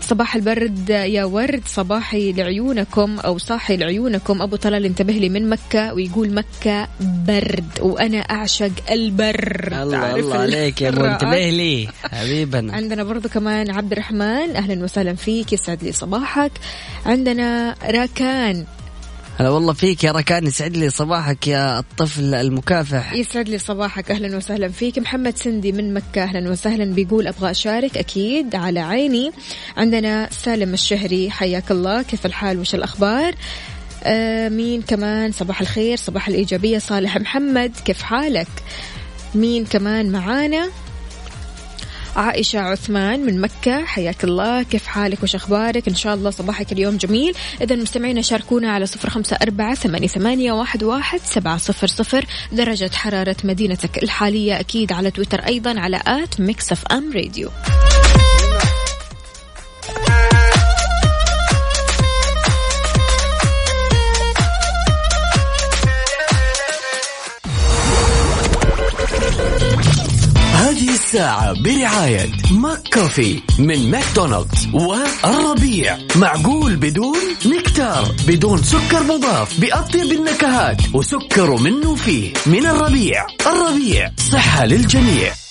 صباح 0.00 0.34
البرد 0.34 0.90
يا 0.90 1.24
ورد 1.24 1.62
صباحي 1.66 2.32
لعيونكم 2.32 3.18
أو 3.18 3.38
صاحي 3.38 3.76
لعيونكم. 3.76 4.42
أبو 4.42 4.56
طلال 4.56 4.84
انتبه 4.84 5.12
لي 5.12 5.28
من 5.28 5.48
مكة 5.48 5.94
ويقول 5.94 6.34
مكة 6.34 6.88
برد 7.00 7.70
وأنا 7.80 8.18
أعشق 8.18 8.72
البر 8.90 9.68
الله 9.82 10.16
الله 10.16 10.38
عليك 10.38 10.82
يا 10.82 10.88
الرائع. 10.88 11.12
انتبه 11.12 11.50
لي 11.50 11.88
حبيبنا. 12.12 12.72
عندنا 12.72 13.04
برضو 13.04 13.28
كمان 13.28 13.70
عبد 13.70 13.92
الرحمن 13.92 14.56
أهلا 14.56 14.84
وسهلا 14.84 15.14
فيك 15.14 15.52
يسعد 15.52 15.84
لي 15.84 15.92
صباحك. 15.92 16.52
عندنا 17.06 17.74
راكان 17.84 18.64
هلا 19.38 19.48
والله 19.50 19.72
فيك 19.72 20.04
يا 20.04 20.12
ركان 20.12 20.46
يسعد 20.46 20.76
لي 20.76 20.90
صباحك 20.90 21.48
يا 21.48 21.78
الطفل 21.78 22.34
المكافح. 22.34 23.12
يسعد 23.12 23.48
لي 23.48 23.58
صباحك 23.58 24.10
أهلا 24.10 24.36
وسهلا 24.36 24.68
فيك. 24.68 24.98
محمد 24.98 25.36
سندي 25.36 25.72
من 25.72 25.94
مكة 25.94 26.22
أهلا 26.22 26.50
وسهلا 26.50 26.84
بيقول 26.84 27.26
أبغى 27.26 27.50
أشارك 27.50 27.98
أكيد 27.98 28.54
على 28.54 28.80
عيني. 28.80 29.32
عندنا 29.76 30.28
سالم 30.30 30.74
الشهري 30.74 31.30
حياك 31.30 31.70
الله 31.70 32.02
كيف 32.02 32.26
الحال؟ 32.26 32.58
وش 32.58 32.74
الأخبار؟ 32.74 33.34
آه 34.04 34.48
مين 34.48 34.82
كمان؟ 34.82 35.32
صباح 35.32 35.60
الخير 35.60 35.96
صباح 35.96 36.28
الإيجابية 36.28 36.78
صالح 36.78 37.16
محمد 37.16 37.72
كيف 37.84 38.02
حالك؟ 38.02 38.48
مين 39.34 39.64
كمان 39.64 40.12
معانا؟ 40.12 40.68
عائشة 42.16 42.58
عثمان 42.58 43.20
من 43.20 43.40
مكة. 43.40 43.84
حياك 43.84 44.24
الله. 44.24 44.62
كيف 44.62 44.86
حالك؟ 44.86 45.22
وش 45.22 45.34
أخبارك؟ 45.34 45.88
إن 45.88 45.94
شاء 45.94 46.14
الله 46.14 46.30
صباحك 46.30 46.72
اليوم 46.72 46.96
جميل. 46.96 47.34
إذا 47.60 47.76
مستمعينا 47.76 48.22
شاركونا 48.22 48.72
على 48.72 48.86
صفر 48.86 49.10
خمسة 49.10 49.36
أربعة 49.42 49.74
ثمانية, 49.74 50.52
واحد 50.52 51.20
سبعة 51.24 51.56
صفر 51.56 51.86
صفر. 51.86 52.26
درجة 52.52 52.90
حرارة 52.94 53.36
مدينتك 53.44 54.02
الحالية 54.02 54.60
أكيد 54.60 54.92
على 54.92 55.10
تويتر 55.10 55.40
أيضا 55.40 55.80
على 55.80 56.02
at 56.06 56.40
Mix 56.40 56.72
FM 56.72 57.12
Radio. 57.12 57.50
الساعة 71.06 71.62
برعاية 71.62 72.32
McCafé 72.50 73.40
من 73.58 73.90
ماكدونالدز 73.90 74.68
والربيع. 74.72 75.98
معقول 76.16 76.76
بدون 76.76 77.18
نكتار 77.46 78.14
بدون 78.28 78.62
سكر 78.62 79.02
مضاف 79.02 79.60
بأطيب 79.60 80.12
النكهات 80.12 80.76
وسكر 80.94 81.56
منه 81.56 81.94
فيه 81.94 82.32
من 82.46 82.66
الربيع. 82.66 83.26
الربيع 83.46 84.10
صحة 84.32 84.64
للجميع. 84.64 85.45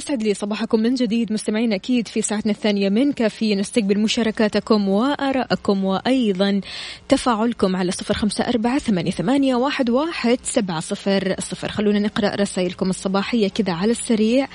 ويسعد 0.00 0.22
لي 0.22 0.34
صباحكم 0.34 0.80
من 0.80 0.94
جديد 0.94 1.32
مستمعين 1.32 1.72
أكيد 1.72 2.08
في 2.08 2.22
ساعتنا 2.22 2.52
الثانية 2.52 2.88
من 2.88 3.12
كافيين 3.12 3.54
نستقبل 3.54 3.98
مشاركاتكم 3.98 4.88
وآراءكم 4.88 5.84
وأيضا 5.84 6.60
تفاعلكم 7.08 7.76
على 7.76 7.92
صفر 7.92 8.14
خمسة 8.14 8.44
أربعة 8.44 8.78
ثمانية, 8.78 9.54
واحد, 9.54 9.90
واحد 9.90 10.38
سبعة 10.42 10.80
صفر 10.80 11.34
صفر. 11.38 11.68
خلونا 11.68 11.98
نقرأ 11.98 12.34
رسائلكم 12.34 12.90
الصباحية 12.90 13.48
كذا 13.48 13.72
على 13.72 13.90
السريع. 13.90 14.48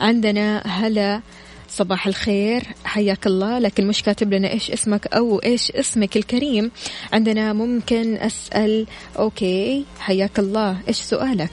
عندنا 0.00 0.62
هلا 0.66 1.20
صباح 1.68 2.06
الخير 2.06 2.62
حياك 2.84 3.26
الله 3.26 3.58
لكن 3.58 3.86
مش 3.86 4.02
كاتب 4.02 4.34
لنا 4.34 4.50
إيش 4.50 4.70
اسمك 4.70 5.06
أو 5.06 5.38
إيش 5.38 5.70
اسمك 5.70 6.16
الكريم. 6.16 6.70
عندنا 7.12 7.52
ممكن 7.52 8.16
أسأل 8.16 8.86
okay 9.18 9.84
حياك 10.00 10.38
الله 10.38 10.76
إيش 10.88 10.96
سؤالك؟ 10.96 11.50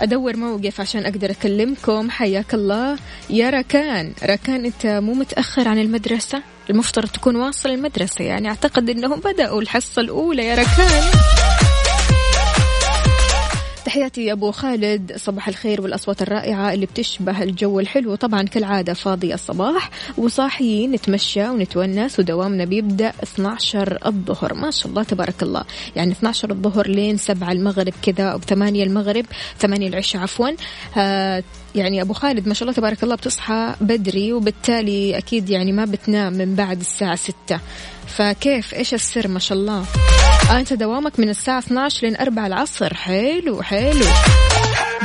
أدور 0.00 0.36
موقف 0.36 0.80
عشان 0.80 1.06
أقدر 1.06 1.30
أكلمكم. 1.30 2.10
حياك 2.10 2.54
الله. 2.54 2.98
يا 3.30 3.50
ركان 3.50 4.12
ركان 4.24 4.64
أنت 4.64 4.86
مو 4.86 5.14
متأخر 5.14 5.68
عن 5.68 5.78
المدرسة؟ 5.78 6.42
المفترض 6.70 7.08
تكون 7.08 7.36
واصل 7.36 7.68
المدرسة 7.68 8.24
يعني 8.24 8.48
أعتقد 8.48 8.90
إنهم 8.90 9.20
بدأوا 9.20 9.60
الحصة 9.60 10.02
الأولى. 10.02 10.46
يا 10.46 10.54
ركان. 10.54 11.02
تحياتي 13.86 14.24
يا 14.24 14.32
أبو 14.32 14.50
خالد. 14.50 15.12
صباح 15.16 15.48
الخير 15.48 15.80
والأصوات 15.80 16.22
الرائعة 16.22 16.72
اللي 16.72 16.86
بتشبه 16.86 17.42
الجو 17.42 17.80
الحلو. 17.80 18.14
طبعا 18.14 18.42
كالعادة 18.42 18.94
فاضي 18.94 19.34
الصباح 19.34 19.90
وصاحيين 20.18 20.92
نتمشى 20.92 21.48
ونتونس 21.48 22.18
ودوامنا 22.18 22.64
بيبدأ 22.64 23.12
12 23.22 23.98
الظهر. 24.06 24.54
ما 24.54 24.70
شاء 24.70 24.88
الله 24.88 25.02
تبارك 25.02 25.42
الله. 25.42 25.64
يعني 25.96 26.12
12 26.12 26.50
الظهر 26.50 26.88
لين 26.88 27.16
7 27.16 27.52
المغرب 27.52 27.92
كذا 28.02 28.24
أو 28.24 28.38
8 28.38 28.84
المغرب 28.84 29.26
8 29.58 29.88
العشاء 29.88 30.22
عفوا. 30.22 30.50
آه 30.96 31.42
يعني 31.74 32.02
أبو 32.02 32.12
خالد 32.12 32.48
ما 32.48 32.54
شاء 32.54 32.62
الله 32.62 32.76
تبارك 32.76 33.02
الله 33.02 33.14
بتصحى 33.14 33.74
بدري 33.80 34.32
وبالتالي 34.32 35.18
أكيد 35.18 35.50
يعني 35.50 35.72
ما 35.72 35.84
بتنام 35.84 36.32
من 36.32 36.54
بعد 36.54 36.80
الساعة 36.80 37.16
6 37.16 37.60
فكيف؟ 38.06 38.74
إيش 38.74 38.94
السر 38.94 39.28
ما 39.28 39.38
شاء 39.38 39.58
الله؟ 39.58 39.84
أنت 40.50 40.72
دوامك 40.72 41.20
من 41.20 41.28
الساعة 41.28 41.58
12 41.58 42.06
لين 42.06 42.16
4 42.16 42.46
العصر. 42.46 42.94
حلو 42.94 43.62
حلو. 43.62 44.04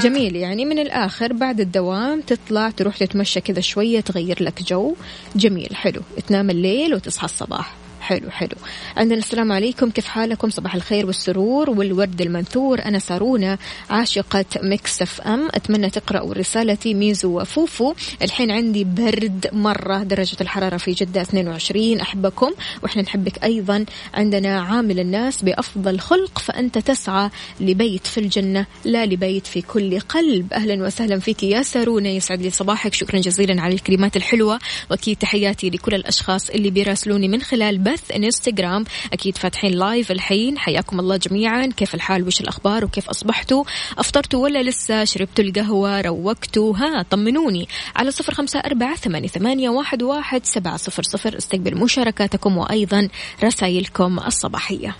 جميل 0.03 0.35
يعني 0.35 0.65
من 0.65 0.79
الآخر 0.79 1.33
بعد 1.33 1.59
الدوام 1.59 2.21
تطلع 2.21 2.69
تروح 2.69 2.97
تتمشى 2.97 3.41
كذا 3.41 3.61
شوية 3.61 3.99
تغير 3.99 4.43
لك 4.43 4.63
جو. 4.63 4.95
جميل 5.35 5.75
حلو. 5.75 6.01
تنام 6.27 6.49
الليل 6.49 6.95
وتصحى 6.95 7.25
الصباح. 7.25 7.80
حلو 8.01 8.29
حلو. 8.29 8.55
عندنا 8.97 9.19
السلام 9.19 9.51
عليكم. 9.51 9.89
كيف 9.89 10.05
حالكم؟ 10.05 10.49
صباح 10.49 10.75
الخير 10.75 11.05
والسرور 11.05 11.69
والورد 11.69 12.21
المنثور. 12.21 12.85
أنا 12.85 12.99
سارونا 12.99 13.57
عاشقة 13.89 14.45
Mix 14.63 15.01
FM. 15.01 15.47
أتمنى 15.53 15.89
تقرأوا 15.89 16.33
رسالتي 16.33 16.93
ميزو 16.93 17.41
وفوفو. 17.41 17.93
الحين 18.21 18.51
عندي 18.51 18.83
برد 18.83 19.49
مرة 19.53 19.97
درجة 20.03 20.37
الحرارة 20.41 20.77
في 20.77 20.91
جدة 20.91 21.21
22 21.21 21.99
أحبكم. 21.99 22.51
وإحنا 22.83 23.01
نحبك 23.01 23.43
أيضا. 23.43 23.85
عندنا 24.13 24.61
عامل 24.61 24.99
الناس 24.99 25.41
بأفضل 25.41 25.99
خلق 25.99 26.39
فأنت 26.39 26.77
تسعى 26.77 27.29
لبيت 27.59 28.07
في 28.07 28.19
الجنة 28.19 28.65
لا 28.85 29.05
لبيت 29.05 29.47
في 29.47 29.61
كل 29.61 29.99
قلب. 29.99 30.53
أهلا 30.53 30.83
وسهلا 30.83 31.19
فيك 31.19 31.43
يا 31.43 31.61
سارونا. 31.61 32.09
يسعد 32.09 32.41
لي 32.41 32.49
صباحك. 32.49 32.93
شكرا 32.93 33.19
جزيلا 33.19 33.61
على 33.61 33.73
الكلمات 33.73 34.17
الحلوة. 34.17 34.59
وأكيد 34.91 35.17
تحياتي 35.17 35.69
لكل 35.69 35.95
الأشخاص 35.95 36.49
اللي 36.49 36.69
بيراسلوني 36.69 37.27
من 37.27 37.41
خلال 37.41 37.77
بث 37.91 38.11
انستغرام. 38.11 38.85
أكيد 39.13 39.37
فاتحين 39.37 39.71
لايف 39.71 40.11
الحين. 40.11 40.57
حياكم 40.57 40.99
الله 40.99 41.17
جميعا. 41.17 41.65
كيف 41.65 41.95
الحال؟ 41.95 42.27
وش 42.27 42.41
الأخبار؟ 42.41 42.85
وكيف 42.85 43.09
أصبحتوا؟ 43.09 43.63
أفطرتوا 43.97 44.43
ولا 44.43 44.63
لسه؟ 44.63 45.03
شربتوا 45.03 45.43
القهوة؟ 45.43 46.01
روقتوا؟ 46.01 46.77
ها 46.77 47.05
طمنوني. 47.09 47.67
على 47.95 48.11
صفر 48.11 48.33
خمسة 48.33 48.59
أربعة 48.59 48.95
ثمانية, 48.95 49.27
ثمانية 49.27 49.69
واحد, 49.69 50.03
واحد 50.03 50.45
سبعة 50.45 50.77
صفر 50.77 51.03
صفر. 51.03 51.37
استقبل 51.37 51.77
مشاركاتكم 51.77 52.57
وأيضا 52.57 53.07
رسائلكم 53.43 54.19
الصباحية. 54.19 54.95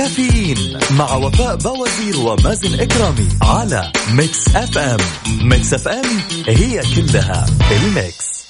كافيين 0.00 0.78
مع 0.98 1.14
وفاء 1.14 1.56
بوازير 1.56 2.16
ومازن 2.16 2.80
إكرامي 2.80 3.28
على 3.42 3.92
Mix 4.14 4.56
FM. 4.56 4.98
Mix 5.42 5.74
FM 5.74 6.04
هي 6.46 6.82
كلها 6.96 7.46
ال 7.72 7.87
Mix. 7.87 8.46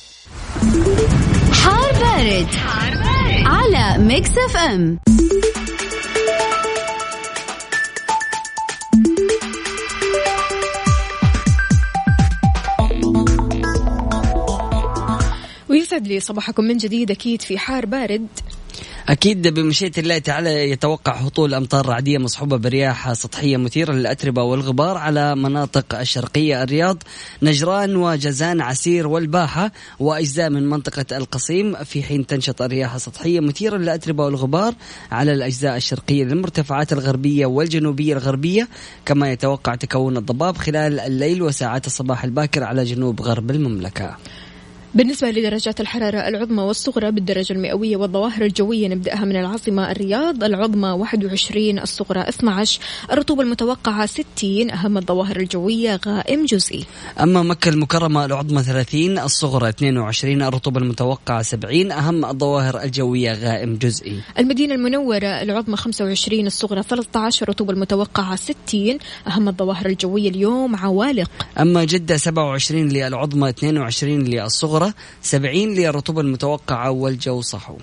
حار 1.53 1.93
بارد, 1.93 2.47
حار 2.55 2.95
بارد. 2.95 3.47
على 3.47 3.99
Mix 3.99 4.31
FM. 4.31 4.99
ويسعد 15.69 16.07
لي 16.07 16.21
صباحكم 16.21 16.65
من 16.65 16.77
جديد 16.77 17.11
أكيد 17.11 17.43
في 17.43 17.59
حار 17.59 17.87
بارد. 17.87 18.27
أكيد 19.11 19.49
بمشيئة 19.49 19.93
الله 19.99 20.19
تعالى 20.19 20.71
يتوقع 20.71 21.13
هطول 21.13 21.55
أمطار 21.55 21.87
رعدية 21.87 22.19
مصحوبة 22.19 22.57
برياح 22.57 23.13
سطحية 23.13 23.57
مثيرة 23.57 23.93
للأتربة 23.93 24.43
والغبار 24.43 24.97
على 24.97 25.37
مناطق 25.37 25.99
الشرقية 25.99 26.63
الرياض 26.63 27.03
نجران 27.43 27.97
وجزان 27.97 28.61
عسير 28.61 29.07
والباحة 29.07 29.73
وأجزاء 29.99 30.51
من 30.51 30.69
منطقة 30.69 31.17
القصيم 31.17 31.75
في 31.85 32.03
حين 32.03 32.27
تنشط 32.27 32.63
الرياح 32.63 32.95
السطحية 32.95 33.41
مثيرة 33.41 33.77
للأتربة 33.77 34.25
والغبار 34.25 34.75
على 35.13 35.33
الأجزاء 35.33 35.77
الشرقية 35.77 36.25
للمرتفعات 36.25 36.93
الغربية 36.93 37.47
والجنوبية 37.47 38.13
الغربية 38.13 38.69
كما 39.07 39.33
يتوقع 39.33 39.75
تكون 39.75 40.17
الضباب 40.17 40.57
خلال 40.57 41.01
الليل 41.01 41.43
وساعات 41.43 41.87
الصباح 41.87 42.25
الباكر 42.25 42.65
على 42.65 42.85
جنوب 42.85 43.21
غرب 43.23 43.51
المملكة. 43.51 44.17
بالنسبة 44.95 45.31
لدرجات 45.31 45.81
الحرارة 45.81 46.19
العظمى 46.29 46.63
والصغرى 46.63 47.11
بالدرجة 47.11 47.53
المئوية 47.53 47.97
والظواهر 47.97 48.43
الجوية 48.43 48.89
نبدأها 48.89 49.25
من 49.25 49.37
العاصمة 49.37 49.91
الرياض 49.91 50.45
العظمى 50.45 50.89
21 50.89 51.79
الصغرى 51.79 52.21
12 52.21 52.81
الرطوبة 53.13 53.43
المتوقعة 53.43 54.07
60 54.07 54.71
أهم 54.71 54.99
الظواهر 54.99 55.37
الجوية 55.37 56.01
غائم 56.07 56.45
جزئي. 56.45 56.85
أما 57.21 57.43
مكة 57.43 57.69
المكرمة 57.69 58.25
العظمى 58.25 58.63
30 58.63 59.19
الصغرى 59.19 59.69
22 59.69 60.43
الرطوبة 60.43 60.81
المتوقعة 60.81 61.43
70 61.43 61.93
أهم 61.93 62.25
الظواهر 62.25 62.83
الجوية 62.83 63.33
غائم 63.33 63.77
جزئي. 63.77 64.21
المدينة 64.39 64.75
المنورة 64.75 65.43
العظمى 65.43 65.77
25 65.77 66.47
الصغرى 66.47 66.83
13 66.83 67.43
الرطوبة 67.43 67.73
المتوقعة 67.73 68.37
60 68.37 68.99
أهم 69.27 69.49
الظواهر 69.49 69.87
الجوية 69.87 70.29
اليوم 70.31 70.77
عوالق. 70.77 71.31
أما 71.61 71.85
جدة 71.85 72.17
27 72.17 72.89
للعظمى 72.89 73.49
22 73.49 74.25
للصغرى 74.25 74.80
الصغرى 74.81 74.95
70 75.23 75.75
للرطوبة 75.75 76.21
المتوقعة 76.21 76.91
والجو 76.91 77.41
صحو. 77.41 77.77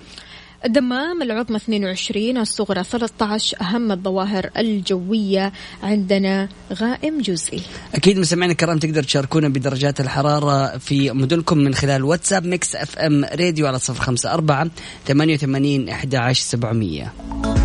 الدمام 0.64 1.22
العظمى 1.22 1.56
22 1.56 2.38
الصغرى 2.38 2.84
13 2.84 3.60
أهم 3.60 3.92
الظواهر 3.92 4.50
الجوية 4.56 5.52
عندنا 5.82 6.48
غائم 6.72 7.20
جزئي 7.20 7.62
أكيد 7.94 8.18
مستمعينا 8.18 8.52
الكرام 8.52 8.78
تقدر 8.78 9.02
تشاركونا 9.02 9.48
بدرجات 9.48 10.00
الحرارة 10.00 10.78
في 10.78 11.10
مدنكم 11.10 11.58
من 11.58 11.74
خلال 11.74 12.04
واتساب 12.04 12.46
Mix 12.46 12.76
FM 12.76 13.24
راديو 13.24 13.66
على 13.66 13.78
054 13.88 14.70
88 15.06 15.88
11 15.88 16.42
700 16.44 17.57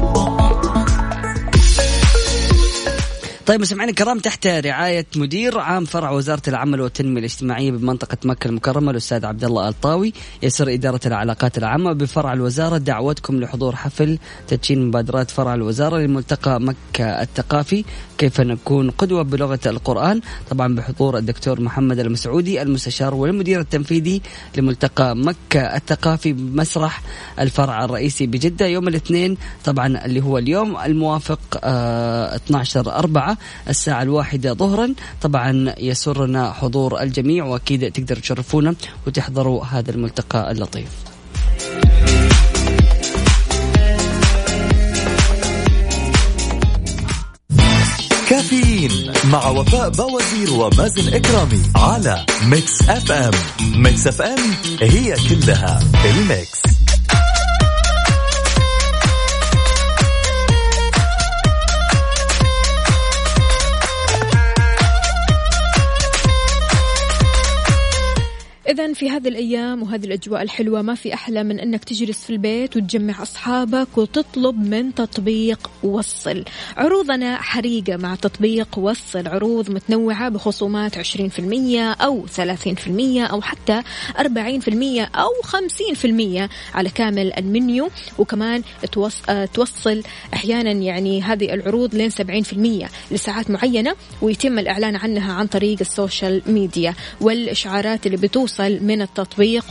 طيب 3.48 3.62
مستمعينا 3.62 3.92
الكرام 3.92 4.20
تحت 4.20 4.48
رعاية 4.48 5.06
مدير 5.16 5.60
عام 5.60 5.86
فرع 5.86 6.12
وزارة 6.12 6.42
العمل 6.48 6.82
والتنمية 6.82 7.20
الاجتماعية 7.20 7.72
بمنطقة 7.72 8.18
مكة 8.26 8.48
المكرمة 8.48 8.92
الأستاذ 8.92 9.26
عبد 9.26 9.44
الله 9.44 9.70
الطاوي 9.70 10.14
يسر 10.44 10.74
إدارة 10.74 11.00
العلاقات 11.06 11.58
العامة 11.58 11.94
بفرع 11.94 12.34
الوزارة. 12.34 12.78
دعوتكم 12.78 13.40
لحضور 13.40 13.76
حفل 13.76 14.20
تدشين 14.48 14.88
مبادرات 14.88 15.32
فرع 15.32 15.54
الوزارة 15.54 15.98
لملتقى 15.98 16.62
مكة 16.62 17.06
الثقافي. 17.06 17.86
كيف 18.18 18.42
نكون 18.42 18.90
قدوة 18.90 19.24
بلغة 19.24 19.60
القرآن؟ 19.66 20.22
طبعا 20.50 20.76
بحضور 20.76 21.18
الدكتور 21.18 21.62
محمد 21.62 22.00
المسعودي 22.00 22.62
المستشار 22.62 23.14
والمدير 23.16 23.60
التنفيذي 23.60 24.22
لملتقى 24.58 25.16
مكة 25.16 25.62
الثقافي 25.62 26.34
بمسرح 26.34 27.02
الفرع 27.40 27.86
الرئيسي 27.86 28.28
بجدة 28.28 28.66
يوم 28.66 28.88
الاثنين 28.88 29.38
طبعا 29.66 30.06
اللي 30.06 30.22
هو 30.22 30.38
اليوم 30.38 30.78
الموافق 30.78 31.40
آه 31.64 32.36
12 32.36 33.00
الساعة 33.70 34.02
الواحدة 34.02 34.54
ظهرا. 34.54 34.94
طبعا 35.22 35.76
يسرنا 35.78 36.52
حضور 36.52 37.02
الجميع 37.02 37.46
وأكيد 37.46 37.92
تقدر 37.92 38.16
تشرفونا 38.16 38.76
وتحضروا 39.08 39.66
هذا 39.66 39.92
الملتقى 39.92 40.52
اللطيف. 40.52 40.90
كافيين 48.30 49.14
مع 49.32 49.48
وفاء 49.48 49.90
بوازير 49.90 50.54
ومازن 50.54 51.14
إكرامي 51.14 51.62
على 51.76 52.26
Mix 52.46 52.90
FM. 52.90 53.32
Mix 53.76 54.08
FM 54.08 54.40
هي 54.82 55.16
كلها 55.30 55.80
الميكس. 56.06 56.73
إذا 68.70 68.94
في 68.94 69.10
هذه 69.10 69.28
الأيام 69.28 69.84
وهذه 69.84 70.06
الأجواء 70.06 70.42
الحلوة 70.42 70.82
ما 70.82 70.96
في 70.96 71.14
أحلى 71.14 71.44
من 71.44 71.60
أنك 71.60 71.84
تجلس 71.84 72.24
في 72.24 72.30
البيت 72.30 72.78
وتجمع 72.78 73.22
أصحابك 73.22 73.98
وتطلب 73.98 74.60
من 74.60 74.94
تطبيق 74.96 75.72
وصل. 75.84 76.44
عروضنا 76.78 77.42
حريقة 77.42 77.98
مع 77.98 78.16
تطبيق 78.16 78.80
وصل. 78.80 79.28
عروض 79.28 79.70
متنوعة 79.70 80.30
بخصومات 80.30 80.98
20% 80.98 81.94
أو 82.02 82.26
30% 82.28 83.26
أو 83.32 83.42
حتى 83.42 83.82
40% 84.18 85.08
أو 85.16 85.30
50% 85.44 86.50
على 86.74 86.90
كامل 86.90 87.34
المنيو. 87.34 87.90
وكمان 88.18 88.64
توصل 89.54 90.04
أحيانا 90.34 90.72
يعني 90.72 91.22
هذه 91.22 91.54
العروض 91.54 91.96
لين 91.96 92.10
70% 92.10 92.90
لساعات 93.12 93.52
معينة 93.52 93.96
ويتم 94.22 94.60
الإعلان 94.60 94.96
عنها 94.96 95.34
عن 95.34 95.48
طريق 95.48 95.78
ال 95.82 95.90
social 95.90 96.42
media 96.48 96.94
والإشعارات 97.22 98.06
اللي 98.06 98.18
بتوصل 98.18 98.53
توصل 98.54 98.84
من 98.84 99.02
التطبيق 99.02 99.66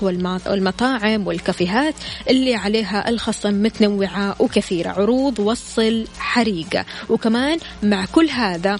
والمطاعم 0.46 1.26
والكافيهات 1.26 1.94
اللي 2.30 2.54
عليها 2.54 3.08
الخصم 3.08 3.62
متنوعة 3.62 4.36
وكثيرة. 4.38 4.90
عروض 4.90 5.38
وصل 5.38 6.04
حريقة. 6.18 6.84
وكمان 7.08 7.58
مع 7.82 8.04
كل 8.04 8.28
هذا 8.30 8.78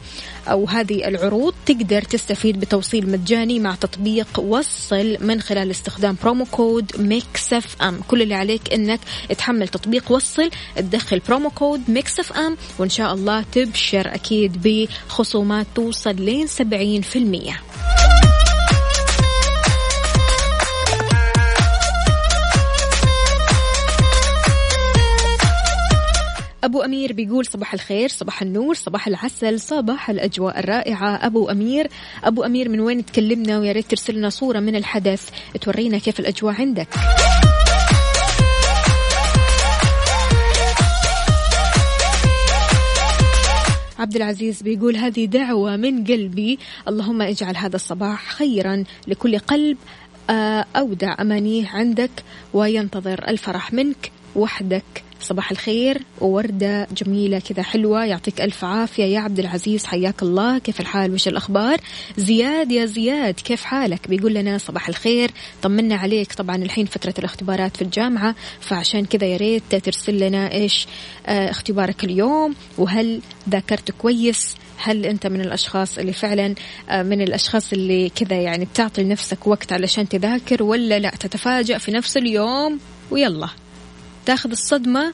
أو 0.48 0.68
هذه 0.68 1.08
العروض 1.08 1.54
تقدر 1.66 2.02
تستفيد 2.02 2.60
بتوصيل 2.60 3.10
مجاني 3.10 3.58
مع 3.58 3.74
تطبيق 3.74 4.40
وصل 4.40 5.16
من 5.20 5.40
خلال 5.40 5.70
استخدام 5.70 6.16
promo 6.22 6.44
code 6.44 6.92
Mix 6.98 7.52
FM. 7.52 8.00
كل 8.08 8.22
اللي 8.22 8.34
عليك 8.34 8.72
إنك 8.72 9.00
تحمل 9.38 9.68
تطبيق 9.68 10.12
وصل 10.12 10.50
تدخل 10.76 11.18
promo 11.28 11.50
code 11.50 11.80
Mix 11.88 12.20
FM 12.20 12.56
وإن 12.78 12.88
شاء 12.88 13.14
الله 13.14 13.44
تبشر 13.52 14.14
أكيد 14.14 14.88
بخصومات 15.08 15.66
توصل 15.74 16.16
لين 16.16 16.46
70% 16.46 17.72
أبو 26.64 26.82
أمير 26.82 27.12
بيقول 27.12 27.46
صباح 27.46 27.74
الخير 27.74 28.08
صباح 28.08 28.42
النور 28.42 28.74
صباح 28.74 29.06
العسل 29.06 29.60
صباح 29.60 30.10
الأجواء 30.10 30.58
الرائعة. 30.58 31.26
أبو 31.26 31.50
أمير 31.50 31.88
أبو 32.24 32.44
أمير 32.44 32.68
من 32.68 32.80
وين 32.80 33.06
تكلمنا 33.06 33.58
ويا 33.58 33.72
ريت 33.72 33.90
ترسل 33.90 34.14
لنا 34.14 34.30
صورة 34.30 34.60
من 34.60 34.76
الحدث؟ 34.76 35.30
تورينا 35.60 35.98
كيف 35.98 36.20
الأجواء 36.20 36.54
عندك. 36.54 36.88
عبد 43.98 44.16
العزيز 44.16 44.62
بيقول 44.62 44.96
هذه 44.96 45.24
دعوة 45.24 45.76
من 45.76 46.04
قلبي. 46.04 46.58
اللهم 46.88 47.22
اجعل 47.22 47.56
هذا 47.56 47.76
الصباح 47.76 48.32
خيرا 48.32 48.84
لكل 49.06 49.38
قلب 49.38 49.76
آه، 50.30 50.64
أودع 50.76 51.16
أمانيه 51.20 51.68
عندك 51.68 52.10
وينتظر 52.54 53.28
الفرح 53.28 53.72
منك 53.72 54.12
وحدك. 54.36 55.11
صباح 55.22 55.50
الخير. 55.50 56.02
ووردة 56.20 56.88
جميلة 56.96 57.38
كذا 57.38 57.62
حلوة. 57.62 58.04
يعطيك 58.04 58.40
ألف 58.40 58.64
عافية 58.64 59.04
يا 59.04 59.20
عبد 59.20 59.38
العزيز. 59.38 59.84
حياك 59.84 60.22
الله. 60.22 60.58
كيف 60.58 60.80
الحال؟ 60.80 61.14
وش 61.14 61.28
الأخبار؟ 61.28 61.80
زياد 62.16 62.72
يا 62.72 62.86
زياد 62.86 63.34
كيف 63.34 63.64
حالك؟ 63.64 64.08
بيقول 64.08 64.34
لنا 64.34 64.58
صباح 64.58 64.88
الخير. 64.88 65.30
طمنا 65.62 65.94
عليك. 65.94 66.32
طبعا 66.32 66.56
الحين 66.56 66.86
فترة 66.86 67.14
الاختبارات 67.18 67.76
في 67.76 67.82
الجامعة 67.82 68.34
فعشان 68.60 69.04
كذا 69.04 69.26
يا 69.26 69.36
ريت 69.36 69.74
ترسل 69.74 70.18
لنا 70.18 70.52
إيش 70.52 70.86
آه 71.26 71.50
اختبارك 71.50 72.04
اليوم. 72.04 72.54
وهل 72.78 73.20
ذاكرت 73.48 73.90
كويس؟ 73.90 74.56
هل 74.76 75.06
أنت 75.06 75.26
من 75.26 75.40
الأشخاص 75.40 75.98
اللي 75.98 76.12
فعلا 76.12 76.54
آه، 76.90 77.02
من 77.02 77.20
الأشخاص 77.20 77.72
اللي 77.72 78.08
كذا 78.08 78.36
يعني 78.36 78.64
بتعطي 78.64 79.02
لنفسك 79.02 79.46
وقت 79.46 79.72
علشان 79.72 80.08
تذاكر 80.08 80.62
ولا 80.62 80.98
لا 80.98 81.10
تتفاجأ 81.10 81.78
في 81.78 81.90
نفس 81.90 82.16
اليوم؟ 82.16 82.78
ويلا. 83.10 83.48
تاخذ 84.26 84.50
الصدمة 84.50 85.12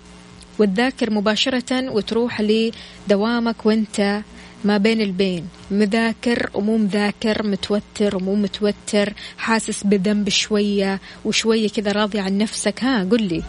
وتذاكر 0.58 1.10
مباشرة 1.10 1.90
وتروح 1.90 2.40
لدوامك 2.40 3.66
وانت 3.66 4.22
ما 4.64 4.76
بين 4.78 5.00
البين. 5.00 5.48
مذاكر 5.70 6.50
ومو 6.54 6.76
مذاكر 6.76 7.46
متوتر 7.46 8.16
ومو 8.16 8.34
متوتر 8.34 9.12
حاسس 9.38 9.84
بذنب 9.84 10.28
شوية 10.28 11.00
وشوية 11.24 11.68
كذا 11.68 11.92
راضي 11.92 12.18
عن 12.20 12.38
نفسك. 12.38 12.84
ها 12.84 13.04
قل 13.04 13.22
لي. 13.22 13.42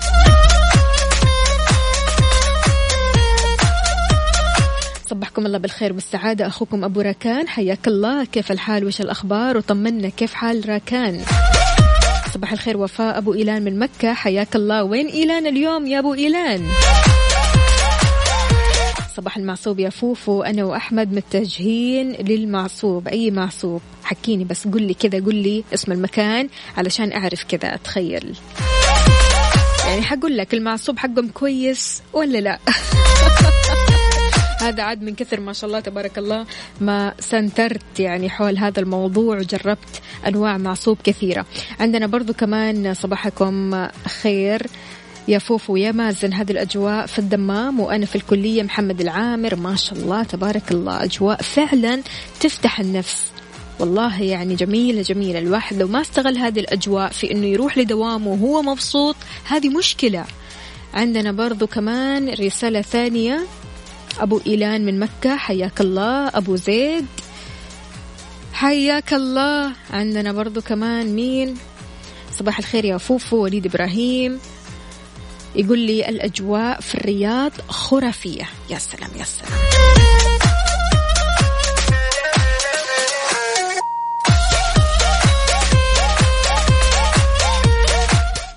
صبحكم 5.10 5.46
الله 5.46 5.58
بالخير 5.58 5.94
والسعادة. 5.94 6.48
أخوكم 6.48 6.84
أبو 6.84 7.02
راكان. 7.02 7.48
حياك 7.48 7.88
الله. 7.88 8.26
كيف 8.26 8.52
الحال؟ 8.52 8.86
وش 8.86 9.02
الأخبار؟ 9.02 9.58
وطمنا 9.58 10.10
كيف 10.10 10.34
حال 10.34 10.70
راكان؟ 10.70 11.22
صباح 12.34 12.52
الخير 12.52 12.78
وفاء. 12.78 13.18
أبو 13.18 13.34
إيلان 13.34 13.64
من 13.64 13.80
مكة 13.80 14.14
حياك 14.14 14.56
الله. 14.56 14.84
وين 14.84 15.08
إيلان 15.08 15.48
اليوم 15.48 15.88
يا 15.88 16.00
أبو 16.00 16.14
إيلان؟ 16.14 16.68
صباح 19.18 19.38
المعصوب 19.38 19.80
يا 19.80 19.90
فوفو. 19.90 20.42
أنا 20.42 20.64
وأحمد 20.64 21.14
متجهين 21.14 22.12
للمعصوب. 22.12 23.08
أي 23.08 23.32
معصوب؟ 23.32 23.82
حكيني 24.04 24.44
بس 24.44 24.68
قل 24.68 24.84
لي 24.84 24.94
كذا 24.94 25.26
قل 25.26 25.36
لي 25.36 25.64
اسم 25.74 25.92
المكان 25.92 26.50
علشان 26.78 27.12
أعرف 27.12 27.44
كذا 27.44 27.76
أتخيل. 27.76 28.36
يعني 29.88 30.02
حقول 30.02 30.38
لك 30.38 30.54
المعصوب 30.54 31.00
حقهم 31.00 31.28
كويس 31.28 32.02
ولا 32.14 32.38
لا؟ 32.38 32.60
هذا 34.62 34.84
عاد 34.84 35.02
من 35.04 35.16
كثر 35.16 35.40
ما 35.40 35.54
شاء 35.54 35.68
الله 35.68 35.80
تبارك 35.80 36.18
الله 36.18 36.46
ما 36.82 37.14
سنترت 37.20 38.00
يعني 38.00 38.30
حول 38.30 38.58
هذا 38.58 38.80
الموضوع 38.80 39.38
وجربت 39.38 40.02
أنواع 40.28 40.58
معصوب 40.58 40.98
كثيرة. 41.04 41.46
عندنا 41.80 42.08
برضو 42.08 42.34
كمان 42.34 42.94
صباحكم 42.94 43.88
خير. 44.22 44.68
يا 45.28 45.40
فوفو 45.40 45.76
يا 45.76 45.92
مازن 45.92 46.34
هذه 46.34 46.52
الأجواء 46.52 47.06
في 47.06 47.20
الدمام 47.20 47.80
وأنا 47.80 48.06
في 48.06 48.16
الكلية 48.16 48.64
محمد 48.64 49.02
العامر. 49.02 49.56
ما 49.56 49.76
شاء 49.76 50.00
الله 50.00 50.24
تبارك 50.24 50.72
الله 50.72 51.04
أجواء 51.04 51.42
فعلا 51.42 52.02
تفتح 52.40 52.80
النفس. 52.80 53.32
والله 53.80 54.22
يعني 54.22 54.56
جميلة 54.56 55.02
جميلة. 55.02 55.40
الواحد 55.40 55.78
لو 55.78 55.88
ما 55.88 56.02
استغل 56.02 56.38
هذه 56.38 56.60
الأجواء 56.60 57.10
في 57.10 57.32
أنه 57.32 57.46
يروح 57.46 57.78
لدوامه 57.78 58.32
وهو 58.32 58.62
مبسوط 58.62 59.16
هذه 59.44 59.70
مشكلة. 59.70 60.26
عندنا 60.94 61.32
برضو 61.32 61.68
كمان 61.68 62.30
رسالة 62.30 62.82
ثانية. 62.82 63.40
أبو 64.20 64.42
إيلان 64.48 64.86
من 64.86 65.00
مكة 65.00 65.36
حياك 65.36 65.82
الله. 65.82 66.28
أبو 66.28 66.56
زيد 66.56 67.06
حياك 68.54 69.14
الله. 69.14 69.72
عندنا 69.90 70.32
برضو 70.32 70.62
كمان 70.62 71.16
مين؟ 71.16 71.58
صباح 72.32 72.60
الخير 72.60 72.86
يا 72.86 72.98
فوفو 72.98 73.38
وليد 73.38 73.66
إبراهيم. 73.66 74.40
يقول 75.56 75.80
لي 75.80 76.10
الأجواء 76.10 76.82
في 76.82 76.96
الرياض 76.96 77.52
خرافية. 77.70 78.50
يا 78.70 78.78
سلام 78.78 79.10
يا 79.18 79.24
سلام. 79.24 79.99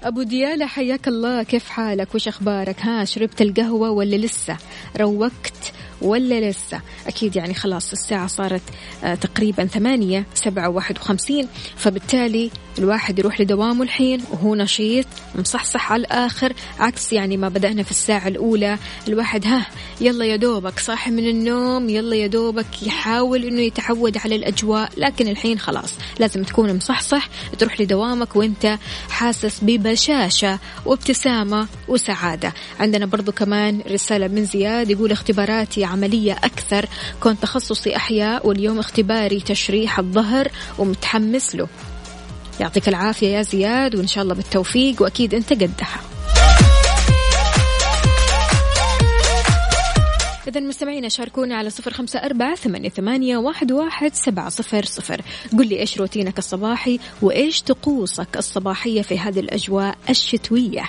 أبو 0.04 0.22
ديالة 0.22 0.66
حياك 0.66 1.08
الله. 1.08 1.42
كيف 1.42 1.68
حالك؟ 1.68 2.14
وش 2.14 2.28
أخبارك؟ 2.28 2.80
ها 2.80 3.04
شربت 3.04 3.42
القهوة 3.42 3.90
ولا 3.90 4.16
لسه؟ 4.16 4.56
روقت. 4.96 5.72
ولا 6.02 6.50
لسه؟ 6.50 6.80
أكيد 7.06 7.36
يعني 7.36 7.54
خلاص 7.54 7.92
الساعة 7.92 8.26
صارت 8.26 8.62
آه، 9.04 9.14
تقريبا 9.14 9.66
ثمانية 9.66 10.26
سبعة 10.34 10.68
واحد 10.68 10.98
وخمسين 10.98 11.48
فبالتالي 11.76 12.50
الواحد 12.78 13.18
يروح 13.18 13.40
لدوامه 13.40 13.82
الحين 13.82 14.20
وهو 14.32 14.54
نشيط 14.54 15.06
مصحصح 15.34 15.92
على 15.92 16.00
الآخر 16.00 16.52
عكس 16.78 17.12
يعني 17.12 17.36
ما 17.36 17.48
بدأنا 17.48 17.82
في 17.82 17.90
الساعة 17.90 18.28
الأولى. 18.28 18.78
الواحد 19.08 19.46
ها 19.46 19.66
يلا 20.00 20.24
يا 20.24 20.36
دوبك 20.36 20.78
صاحي 20.80 21.10
من 21.10 21.28
النوم 21.28 21.88
يلا 21.88 22.16
يا 22.16 22.26
دوبك 22.26 22.82
يحاول 22.82 23.44
إنه 23.44 23.60
يتعود 23.60 24.18
على 24.18 24.36
الأجواء 24.36 24.90
لكن 24.96 25.28
الحين 25.28 25.58
خلاص 25.58 25.94
لازم 26.20 26.42
تكون 26.42 26.76
مصحصح 26.76 27.28
تروح 27.58 27.80
لدوامك 27.80 28.36
وإنت 28.36 28.78
حاسس 29.08 29.58
ببشاشة 29.62 30.58
وابتسامة 30.86 31.66
وسعادة. 31.88 32.52
عندنا 32.80 33.06
برضو 33.06 33.32
كمان 33.32 33.80
رسالة 33.90 34.28
من 34.28 34.44
زياد 34.44 34.90
يقول 34.90 35.12
اختباراتي 35.12 35.84
عملية 35.92 36.32
أكثر. 36.32 36.86
كنت 37.20 37.42
تخصصي 37.42 37.96
أحياء 37.96 38.46
واليوم 38.46 38.78
اختباري 38.78 39.40
تشريح 39.40 39.98
الظهر 39.98 40.48
ومتحمس 40.78 41.56
له. 41.56 41.68
يعطيك 42.60 42.88
العافية 42.88 43.28
يا 43.28 43.42
زياد 43.42 43.96
وإن 43.96 44.06
شاء 44.06 44.24
الله 44.24 44.34
بالتوفيق 44.34 45.02
وأكيد 45.02 45.34
أنت 45.34 45.52
قدها. 45.52 46.00
إذا 50.48 50.60
مستمعينا 50.60 51.08
شاركونا 51.08 51.56
على 51.56 51.70
صفر 51.70 51.92
خمسة 51.92 52.18
أربعة 52.18 52.54
ثمانية, 52.88 53.36
واحد 53.36 54.14
سبعة 54.14 54.48
صفر 54.48 54.84
صفر. 54.84 55.22
قل 55.58 55.68
لي 55.68 55.80
إيش 55.80 55.98
روتينك 55.98 56.38
الصباحي 56.38 56.98
وإيش 57.22 57.62
طقوسك 57.62 58.36
الصباحية 58.36 59.02
في 59.02 59.18
هذه 59.18 59.40
الأجواء 59.40 59.96
الشتوية؟ 60.10 60.84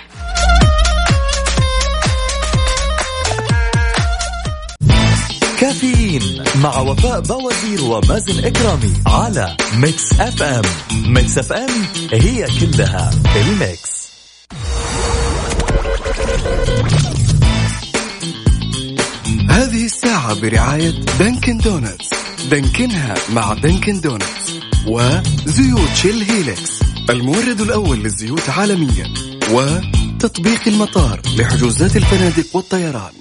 كافيين 5.64 6.44
مع 6.62 6.78
وفاء 6.78 7.20
بوازير 7.20 7.84
ومازن 7.84 8.44
إكرامي 8.44 8.92
على 9.06 9.56
Mix 9.76 10.12
FM. 10.20 10.62
Mix 10.92 11.38
FM 11.38 11.70
هي 12.12 12.46
كلها 12.60 13.10
ال 13.36 13.47
Mix. 13.47 13.90
هذه 19.50 19.84
الساعة 19.84 20.40
برعاية 20.40 20.90
Dunkin' 21.18 21.58
Donuts. 21.58 22.10
دانكنها 22.50 23.14
مع 23.32 23.54
Dunkin' 23.54 24.00
Donuts 24.00 24.52
وزيوت 24.86 25.94
Shell 25.94 26.22
Helix 26.22 26.80
المورد 27.10 27.60
الأول 27.60 27.98
للزيوت 27.98 28.48
عالميا 28.48 29.14
وتطبيق 29.50 30.60
المطار 30.66 31.20
لحجوزات 31.36 31.96
الفنادق 31.96 32.56
والطيران. 32.56 33.12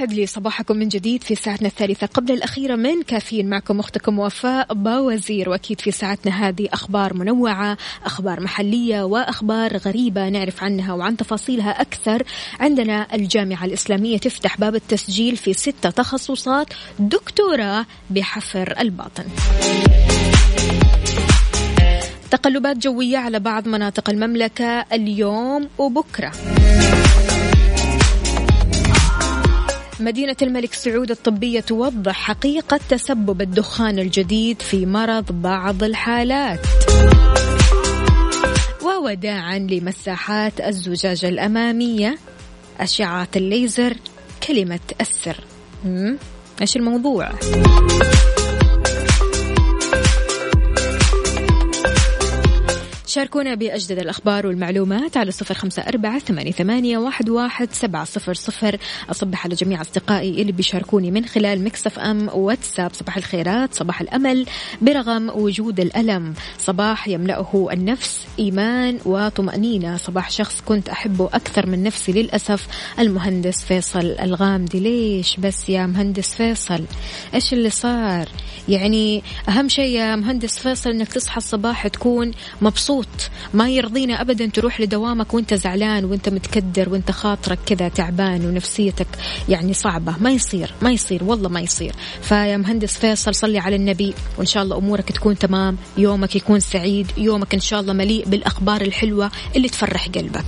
ويسعد 0.00 0.12
لي 0.12 0.26
صباحكم 0.26 0.76
من 0.76 0.88
جديد 0.88 1.22
في 1.22 1.34
ساعتنا 1.34 1.68
الثالثة. 1.68 2.06
قبل 2.06 2.32
الأخيرة 2.32 2.76
من 2.76 3.02
كافيين 3.02 3.50
معكم 3.50 3.80
أختكم 3.80 4.18
وفاء 4.18 4.74
باوزير 4.74 5.48
وأكيد 5.48 5.80
في 5.80 5.90
ساعتنا 5.90 6.48
هذه 6.48 6.68
أخبار 6.72 7.14
منوعة 7.14 7.76
أخبار 8.04 8.40
محلية 8.40 9.02
وأخبار 9.02 9.76
غريبة 9.76 10.28
نعرف 10.28 10.62
عنها 10.62 10.94
وعن 10.94 11.16
تفاصيلها 11.16 11.80
أكثر. 11.80 12.22
عندنا 12.60 13.06
الجامعة 13.14 13.64
الإسلامية 13.64 14.18
تفتح 14.18 14.60
باب 14.60 14.74
التسجيل 14.74 15.36
في 15.36 15.52
ستة 15.52 15.90
تخصصات. 15.90 16.66
دكتوراه 16.98 17.86
بحفر 18.10 18.74
الباطن. 18.80 19.24
تقلبات 22.30 22.76
جوية 22.76 23.18
على 23.18 23.40
بعض 23.40 23.68
مناطق 23.68 24.10
المملكة 24.10 24.84
اليوم 24.92 25.68
وبكرة. 25.78 26.32
مدينة 30.00 30.36
الملك 30.42 30.74
سعود 30.74 31.10
الطبية 31.10 31.60
توضح 31.60 32.14
حقيقة 32.14 32.80
تسبب 32.88 33.40
الدخان 33.40 33.98
الجديد 33.98 34.62
في 34.62 34.86
مرض 34.86 35.32
بعض 35.32 35.82
الحالات. 35.82 36.60
ووداعا 38.82 39.58
لمساحات 39.58 40.60
الزجاج 40.60 41.24
الأمامية. 41.24 42.18
أشعة 42.80 43.28
الليزر 43.36 43.96
كلمة 44.48 44.80
السر. 45.00 45.44
إيش 46.60 46.76
الموضوع؟ 46.76 47.30
شاركونا 53.18 53.54
بأجدد 53.54 53.98
الأخبار 53.98 54.46
والمعلومات 54.46 55.16
على 55.16 55.30
صفر 55.30 55.54
خمسة 55.54 55.82
أربعة 55.82 56.18
ثمانية 56.50 56.98
واحد 56.98 57.72
سبعة 57.72 58.04
صفر 58.04 58.34
صفر. 58.34 58.76
أصبح 59.10 59.44
على 59.44 59.54
جميع 59.54 59.80
أصدقائي 59.80 60.42
اللي 60.42 60.52
بيشاركوني 60.52 61.10
من 61.10 61.24
خلال 61.24 61.64
مكسف 61.64 61.98
أم 61.98 62.30
واتساب. 62.34 62.94
صباح 62.94 63.16
الخيرات 63.16 63.74
صباح 63.74 64.00
الأمل 64.00 64.46
برغم 64.82 65.30
وجود 65.34 65.80
الألم. 65.80 66.34
صباح 66.58 67.08
يملأه 67.08 67.68
النفس 67.72 68.26
إيمان 68.38 68.98
وطمأنينة. 69.04 69.96
صباح 69.96 70.30
شخص 70.30 70.60
كنت 70.60 70.88
أحبه 70.88 71.26
أكثر 71.26 71.66
من 71.66 71.82
نفسي 71.82 72.12
للأسف 72.12 72.66
المهندس 72.98 73.64
فيصل 73.64 74.16
الغامدي. 74.22 74.80
ليش 74.80 75.36
بس 75.36 75.68
يا 75.68 75.86
مهندس 75.86 76.34
فيصل؟ 76.34 76.84
إيش 77.34 77.52
اللي 77.52 77.70
صار؟ 77.70 78.28
يعني 78.68 79.22
أهم 79.48 79.68
شيء 79.68 79.98
يا 79.98 80.16
مهندس 80.16 80.58
فيصل 80.58 80.90
أنك 80.90 81.08
تصحى 81.08 81.36
الصباح 81.36 81.86
تكون 81.86 82.32
مبسوط. 82.62 83.07
ما 83.54 83.70
يرضينا 83.70 84.20
أبدا 84.20 84.46
تروح 84.46 84.80
لدوامك 84.80 85.34
وأنت 85.34 85.54
زعلان 85.54 86.04
وأنت 86.04 86.28
متكدر 86.28 86.88
وأنت 86.88 87.10
خاطرك 87.10 87.58
كذا 87.66 87.88
تعبان 87.88 88.46
ونفسيتك 88.46 89.06
يعني 89.48 89.72
صعبة. 89.72 90.14
ما 90.20 90.30
يصير 90.30 90.74
ما 90.82 90.90
يصير 90.90 91.24
والله 91.24 91.48
ما 91.48 91.60
يصير. 91.60 91.94
فيا 92.22 92.56
مهندس 92.56 92.98
فيصل 92.98 93.34
صلي 93.34 93.58
على 93.58 93.76
النبي. 93.76 94.14
وإن 94.38 94.46
شاء 94.46 94.62
الله 94.62 94.78
أمورك 94.78 95.12
تكون 95.12 95.38
تمام. 95.38 95.76
يومك 95.96 96.36
يكون 96.36 96.60
سعيد. 96.60 97.12
يومك 97.16 97.54
إن 97.54 97.60
شاء 97.60 97.80
الله 97.80 97.92
مليء 97.92 98.28
بالأخبار 98.28 98.80
الحلوة 98.80 99.30
اللي 99.56 99.68
تفرح 99.68 100.08
قلبك. 100.08 100.44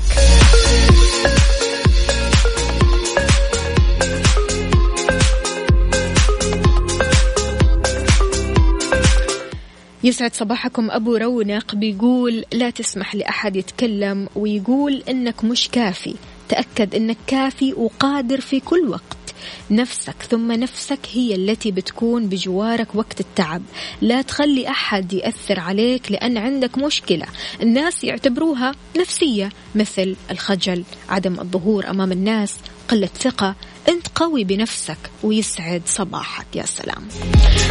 يسعد 10.04 10.34
صباحكم 10.34 10.90
أبو 10.90 11.16
رونق 11.16 11.74
بيقول 11.74 12.44
لا 12.52 12.70
تسمح 12.70 13.14
لأحد 13.14 13.56
يتكلم 13.56 14.28
ويقول 14.36 15.02
إنك 15.08 15.44
مش 15.44 15.68
كافي. 15.68 16.14
تأكد 16.48 16.94
إنك 16.94 17.16
كافي 17.26 17.72
وقادر 17.72 18.40
في 18.40 18.60
كل 18.60 18.88
وقت. 18.88 19.34
نفسك 19.70 20.14
ثم 20.30 20.52
نفسك 20.52 20.98
هي 21.12 21.34
التي 21.34 21.70
بتكون 21.70 22.26
بجوارك 22.26 22.94
وقت 22.94 23.20
التعب. 23.20 23.62
لا 24.00 24.22
تخلي 24.22 24.68
أحد 24.68 25.12
يأثر 25.12 25.60
عليك 25.60 26.12
لأن 26.12 26.38
عندك 26.38 26.78
مشكلة. 26.78 27.26
الناس 27.62 28.04
يعتبروها 28.04 28.72
نفسية 28.98 29.52
مثل 29.74 30.16
الخجل 30.30 30.84
عدم 31.08 31.40
الظهور 31.40 31.90
أمام 31.90 32.12
الناس 32.12 32.56
قلة 32.88 33.10
ثقة. 33.18 33.54
أنت 33.88 34.06
قوي 34.14 34.44
بنفسك 34.44 34.98
ويسعد 35.22 35.82
صباحك. 35.86 36.46
يا 36.54 36.66
سلام. 36.66 37.08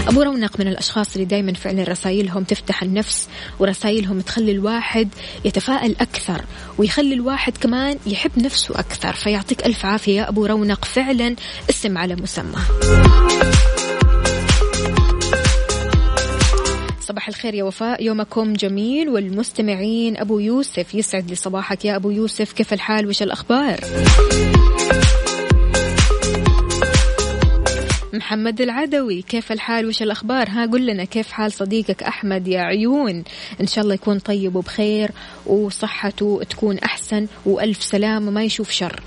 أبو 0.08 0.22
رونق 0.22 0.60
من 0.60 0.68
الأشخاص 0.68 1.14
اللي 1.14 1.26
دايما 1.26 1.54
فعلا 1.54 1.84
رسائلهم 1.84 2.44
تفتح 2.44 2.84
النفس 2.84 3.28
ورسائلهم 3.60 4.22
تخلي 4.22 4.52
الواحد 4.52 5.10
يتفائل 5.46 5.96
أكثر 6.00 6.46
ويخلي 6.78 7.14
الواحد 7.14 7.58
كمان 7.58 7.98
يحب 8.08 8.32
نفسه 8.38 8.80
أكثر. 8.80 9.14
فيعطيك 9.14 9.66
ألف 9.66 9.86
عافية 9.86 10.22
يا 10.22 10.30
أبو 10.30 10.46
رونق. 10.46 10.86
فعلا 10.86 11.36
اسم 11.90 11.98
على 11.98 12.16
مسمى. 12.16 12.62
صباح 17.02 17.28
الخير 17.28 17.54
يا 17.54 17.64
وفاء. 17.64 18.04
يومكم 18.04 18.54
جميل 18.54 19.10
والمستمعين 19.10 20.18
أبو 20.18 20.40
يوسف 20.40 20.96
يسعد 20.96 21.30
لي 21.30 21.36
صباحك 21.36 21.86
يا 21.86 21.96
أبو 21.96 22.12
يوسف. 22.12 22.54
كيف 22.54 22.74
الحال؟ 22.74 23.08
وش 23.08 23.24
الأخبار؟ 23.24 23.80
محمد 28.14 28.62
العدوي 28.62 29.22
كيف 29.22 29.52
الحال؟ 29.52 29.86
وش 29.86 30.02
الأخبار؟ 30.02 30.50
ها 30.50 30.66
قل 30.66 30.86
لنا 30.86 31.04
كيف 31.04 31.32
حال 31.32 31.52
صديقك 31.52 32.04
أحمد 32.04 32.48
يا 32.48 32.62
عيون؟ 32.62 33.24
إن 33.62 33.68
شاء 33.68 33.84
الله 33.84 33.94
يكون 33.94 34.20
طيب 34.20 34.56
وبخير 34.56 35.12
وصحته 35.46 36.42
تكون 36.50 36.78
أحسن 36.78 37.28
وألف 37.46 37.84
سلامة 37.84 38.32
ما 38.32 38.44
يشوف 38.44 38.72
شر. 38.72 39.00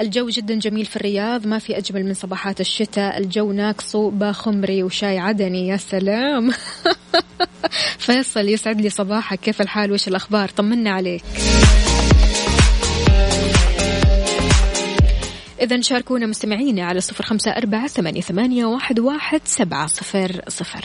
الجو 0.00 0.28
جدا 0.28 0.54
جميل 0.54 0.84
في 0.84 0.96
الرياض. 0.96 1.46
ما 1.46 1.58
في 1.58 1.78
أجمل 1.78 2.04
من 2.04 2.14
صباحات 2.14 2.60
الشتاء. 2.60 3.18
الجو 3.18 3.52
ناقصه 3.52 4.10
باخمري 4.10 4.82
وشاي 4.82 5.18
عدني. 5.18 5.68
يا 5.68 5.76
سلام. 5.76 6.50
فيصل 7.98 8.48
يسعد 8.48 8.80
لي 8.80 8.90
صباحك. 8.90 9.40
كيف 9.40 9.60
الحال؟ 9.60 9.92
وش 9.92 10.08
الأخبار؟ 10.08 10.48
طمنا 10.48 10.90
عليك. 10.90 11.24
إذا 15.60 15.80
شاركونا 15.80 16.26
مستمعينا 16.26 16.84
على 16.84 17.00
صفر 17.00 17.24
خمسة 17.24 17.50
أربعة 17.50 17.86
ثمانية, 17.86 18.64
واحد 18.64 19.40
سبعة 19.44 19.86
صفر 19.86 20.40
صفر. 20.48 20.84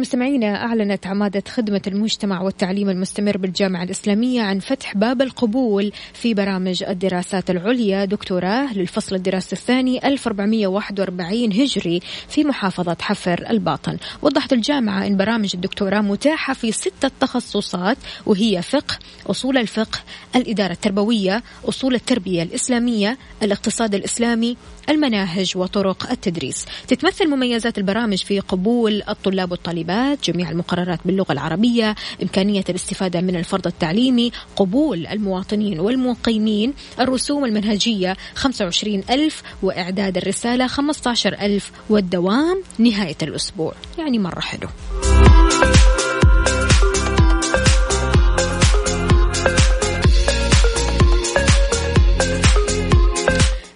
مستمعينا 0.00 0.64
أعلنت 0.64 1.06
عمادة 1.06 1.42
خدمة 1.48 1.82
المجتمع 1.86 2.42
والتعليم 2.42 2.90
المستمر 2.90 3.36
بالجامعة 3.36 3.82
الإسلامية 3.82 4.42
عن 4.42 4.58
فتح 4.58 4.96
باب 4.96 5.22
القبول 5.22 5.92
في 6.12 6.34
برامج 6.34 6.82
الدراسات 6.82 7.50
العليا. 7.50 8.04
دكتوراه 8.04 8.74
للفصل 8.74 9.16
الدراسي 9.16 9.52
الثاني 9.52 10.08
1441 10.08 11.52
هجري 11.52 12.00
في 12.28 12.44
محافظة 12.44 12.96
حفر 13.00 13.44
الباطن. 13.50 13.96
وضحت 14.22 14.52
الجامعة 14.52 15.06
أن 15.06 15.16
برامج 15.16 15.50
الدكتوراه 15.54 16.00
متاحة 16.00 16.54
في 16.54 16.72
ستة 16.72 17.10
تخصصات 17.20 17.96
وهي 18.26 18.62
فقه 18.62 18.98
أصول 19.26 19.58
الفقه 19.58 19.98
الإدارة 20.36 20.72
التربوية 20.72 21.42
أصول 21.68 21.94
التربية 21.94 22.42
الإسلامية 22.42 23.18
الاقتصاد 23.42 23.94
الإسلامي 23.94 24.56
المناهج 24.88 25.52
وطرق 25.56 26.10
التدريس. 26.10 26.66
تتمثل 26.88 27.28
مميزات 27.28 27.78
البرامج 27.78 28.16
في 28.24 28.40
قبول 28.40 29.02
الطلاب 29.08 29.50
والطالبات 29.50 30.30
جميع 30.30 30.50
المقررات 30.50 31.00
باللغة 31.04 31.32
العربية 31.32 31.94
إمكانية 32.22 32.64
الاستفادة 32.68 33.20
من 33.20 33.36
الفرض 33.36 33.66
التعليمي 33.66 34.32
قبول 34.56 35.06
المواطنين 35.06 35.80
والمقيمين 35.80 36.74
الرسوم 37.00 37.44
المنهجية 37.44 38.16
25 38.34 39.02
ألف 39.10 39.42
وإعداد 39.62 40.16
الرسالة 40.16 40.66
15 40.66 41.32
ألف 41.32 41.70
والدوام 41.90 42.62
نهاية 42.78 43.16
الأسبوع. 43.22 43.72
يعني 43.98 44.18
مرة 44.18 44.40
حلو. 44.40 44.68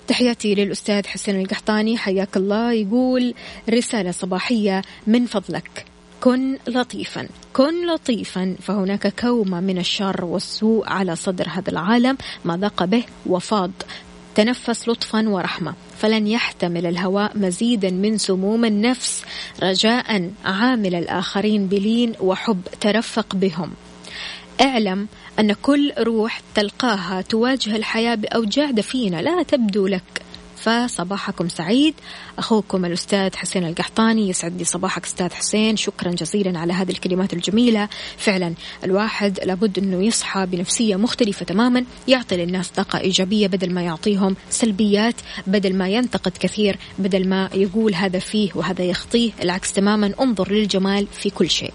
تحياتي 0.08 0.54
للأستاذ 0.54 1.06
حسين 1.06 1.40
القحطاني. 1.40 1.98
حياك 1.98 2.36
الله. 2.36 2.72
يقول 2.72 3.34
رسالة 3.70 4.10
صباحية 4.10 4.82
من 5.06 5.26
فضلك. 5.26 5.84
كن 6.20 6.58
لطيفا. 6.68 7.28
كن 7.52 7.86
لطيفا. 7.86 8.56
فهناك 8.62 9.20
كومة 9.20 9.60
من 9.60 9.78
الشر 9.78 10.24
والسوء 10.24 10.88
على 10.88 11.16
صدر 11.16 11.48
هذا 11.48 11.70
العالم. 11.70 12.18
ما 12.44 12.56
ضاق 12.56 12.84
به 12.84 13.04
وفاض. 13.26 13.70
تنفس 14.34 14.88
لطفا 14.88 15.28
ورحمة. 15.28 15.74
فلن 15.98 16.26
يحتمل 16.26 16.86
الهواء 16.86 17.38
مزيدا 17.38 17.90
من 17.90 18.18
سموم 18.18 18.64
النفس. 18.64 19.24
رجاء 19.62 20.30
عامل 20.44 20.94
الآخرين 20.94 21.66
بلين 21.66 22.12
وحب 22.20 22.60
ترفق 22.80 23.34
بهم. 23.34 23.70
اعلم 24.60 25.08
أن 25.38 25.52
كل 25.52 25.92
روح 25.98 26.40
تلقاها 26.54 27.22
تواجه 27.22 27.76
الحياة 27.76 28.14
بأوجاع 28.14 28.70
دفينة 28.70 29.20
لا 29.20 29.42
تبدو 29.42 29.86
لك. 29.86 30.22
فصباحكم 30.56 31.48
سعيد. 31.48 31.94
أخوكم 32.38 32.84
الأستاذ 32.84 33.36
حسين 33.36 33.66
القحطاني 33.66 34.28
يسعد 34.28 34.58
لي 34.58 34.64
صباحك 34.64 35.04
أستاذ 35.04 35.32
حسين. 35.32 35.76
شكرا 35.76 36.10
جزيلا 36.10 36.58
على 36.58 36.72
هذه 36.72 36.90
الكلمات 36.90 37.32
الجميلة. 37.32 37.88
فعلا 38.16 38.54
الواحد 38.84 39.40
لابد 39.44 39.78
أنه 39.78 40.04
يصحى 40.04 40.46
بنفسية 40.46 40.96
مختلفة 40.96 41.44
تماما 41.44 41.84
يعطي 42.08 42.36
للناس 42.36 42.68
طاقة 42.68 43.00
إيجابية 43.00 43.46
بدل 43.46 43.74
ما 43.74 43.82
يعطيهم 43.82 44.36
سلبيات 44.50 45.14
بدل 45.46 45.74
ما 45.74 45.88
ينتقد 45.88 46.32
كثير 46.40 46.78
بدل 46.98 47.28
ما 47.28 47.50
يقول 47.54 47.94
هذا 47.94 48.18
فيه 48.18 48.50
وهذا 48.54 48.82
يخطيه. 48.84 49.32
العكس 49.42 49.72
تماما 49.72 50.14
انظر 50.20 50.52
للجمال 50.52 51.06
في 51.12 51.30
كل 51.30 51.50
شيء. 51.50 51.72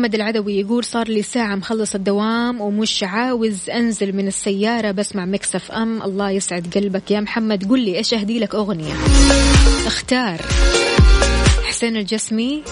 محمد 0.00 0.14
العدوي 0.14 0.60
يقول 0.60 0.84
صار 0.84 1.08
لي 1.08 1.22
ساعة 1.22 1.54
مخلص 1.54 1.94
الدوام 1.94 2.60
ومش 2.60 3.02
عاوز 3.02 3.70
أنزل 3.70 4.16
من 4.16 4.28
السيارة 4.28 4.90
بسمع 4.90 5.24
مكسف 5.24 5.70
أم. 5.70 6.02
الله 6.02 6.30
يسعد 6.30 6.66
قلبك. 6.74 7.10
يا 7.10 7.20
محمد 7.20 7.70
قل 7.70 7.80
لي 7.80 7.96
إيش 7.96 8.14
أهدي 8.14 8.38
لك 8.38 8.54
أغنية؟ 8.54 8.94
اختار 9.86 10.40
حسين 11.64 11.96
الجسمي. 11.96 12.62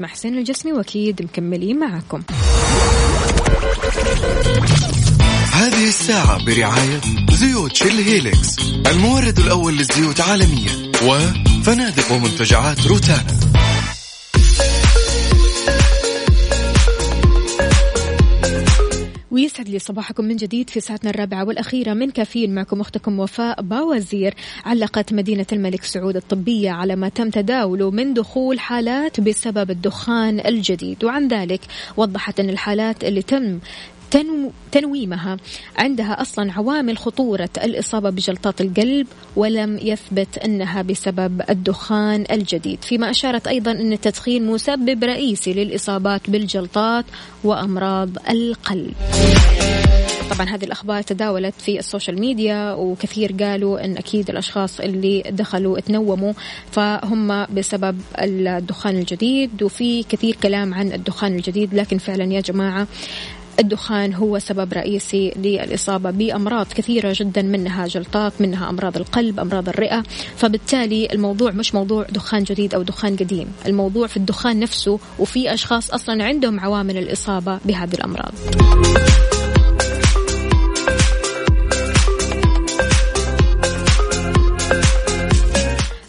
نسمع 0.00 0.08
حسين 0.08 0.38
الجسمي 0.38 0.72
وأكيد 0.72 1.22
مكملين 1.22 1.78
معاكم. 1.78 2.22
هذه 5.52 5.88
الساعة 5.88 6.44
برعاية 6.44 7.00
زيوت 7.32 7.76
شيل 7.76 7.98
هيليكس 7.98 8.58
المورد 8.86 9.38
الأول 9.38 9.76
للزيوت 9.76 10.20
عالميا 10.20 10.92
وفنادق 11.02 12.12
ومنتجعات 12.12 12.86
روتانا. 12.86 13.49
ويسعد 19.30 19.68
لي 19.68 19.78
صباحكم 19.78 20.24
من 20.24 20.36
جديد 20.36 20.70
في 20.70 20.80
ساعتنا 20.80 21.10
الرابعة 21.10 21.44
والأخيرة. 21.44 21.94
من 21.94 22.10
كافيين 22.10 22.54
معكم 22.54 22.80
أختكم 22.80 23.18
وفاء 23.18 23.62
باوزير 23.62 24.34
علقت 24.64 25.12
مدينة 25.12 25.46
الملك 25.52 25.84
سعود 25.84 26.16
الطبية 26.16 26.70
على 26.70 26.96
ما 26.96 27.08
تم 27.08 27.30
تداوله 27.30 27.90
من 27.90 28.14
دخول 28.14 28.60
حالات 28.60 29.20
بسبب 29.20 29.70
الدخان 29.70 30.40
الجديد. 30.46 31.04
وعن 31.04 31.28
ذلك 31.28 31.60
وضحت 31.96 32.40
أن 32.40 32.50
الحالات 32.50 33.04
اللي 33.04 33.22
تم 33.22 33.58
تنو 34.10 34.52
تنويمها 34.72 35.36
عندها 35.78 36.22
أصلا 36.22 36.52
عوامل 36.52 36.98
خطورة 36.98 37.50
الإصابة 37.64 38.10
بجلطات 38.10 38.60
القلب 38.60 39.06
ولم 39.36 39.78
يثبت 39.82 40.38
أنها 40.38 40.82
بسبب 40.82 41.42
الدخان 41.50 42.24
الجديد، 42.30 42.84
فيما 42.84 43.10
أشارت 43.10 43.46
أيضا 43.46 43.70
أن 43.70 43.92
التدخين 43.92 44.46
مسبب 44.46 45.04
رئيسي 45.04 45.52
للإصابات 45.52 46.30
بالجلطات 46.30 47.04
وأمراض 47.44 48.10
القلب. 48.30 48.94
طبعا 50.30 50.48
هذه 50.48 50.64
الأخبار 50.64 51.02
تداولت 51.02 51.54
في 51.58 51.78
ال 51.78 51.84
social 51.84 52.20
media 52.20 52.72
وكثير 52.72 53.32
قالوا 53.40 53.84
أن 53.84 53.96
أكيد 53.96 54.30
الأشخاص 54.30 54.80
اللي 54.80 55.22
دخلوا 55.30 55.80
تنوموا 55.80 56.32
فهم 56.72 57.46
بسبب 57.46 58.00
الدخان 58.18 58.96
الجديد 58.96 59.62
وفي 59.62 60.02
كثير 60.02 60.36
كلام 60.42 60.74
عن 60.74 60.92
الدخان 60.92 61.34
الجديد 61.34 61.74
لكن 61.74 61.98
فعلا 61.98 62.24
يا 62.24 62.40
جماعة 62.40 62.86
الدخان 63.60 64.14
هو 64.14 64.38
سبب 64.38 64.72
رئيسي 64.72 65.32
للإصابة 65.36 66.10
بأمراض 66.10 66.66
كثيرة 66.66 67.12
جدا 67.16 67.42
منها 67.42 67.86
جلطات 67.86 68.32
منها 68.40 68.70
أمراض 68.70 68.96
القلب 68.96 69.40
أمراض 69.40 69.68
الرئة. 69.68 70.02
فبالتالي 70.36 71.08
الموضوع 71.12 71.50
مش 71.50 71.74
موضوع 71.74 72.06
دخان 72.10 72.44
جديد 72.44 72.74
أو 72.74 72.82
دخان 72.82 73.16
قديم. 73.16 73.52
الموضوع 73.66 74.06
في 74.06 74.16
الدخان 74.16 74.60
نفسه 74.60 74.98
وفي 75.18 75.54
أشخاص 75.54 75.90
أصلا 75.90 76.24
عندهم 76.24 76.60
عوامل 76.60 76.98
الإصابة 76.98 77.58
بهذه 77.64 77.94
الأمراض. 77.94 78.32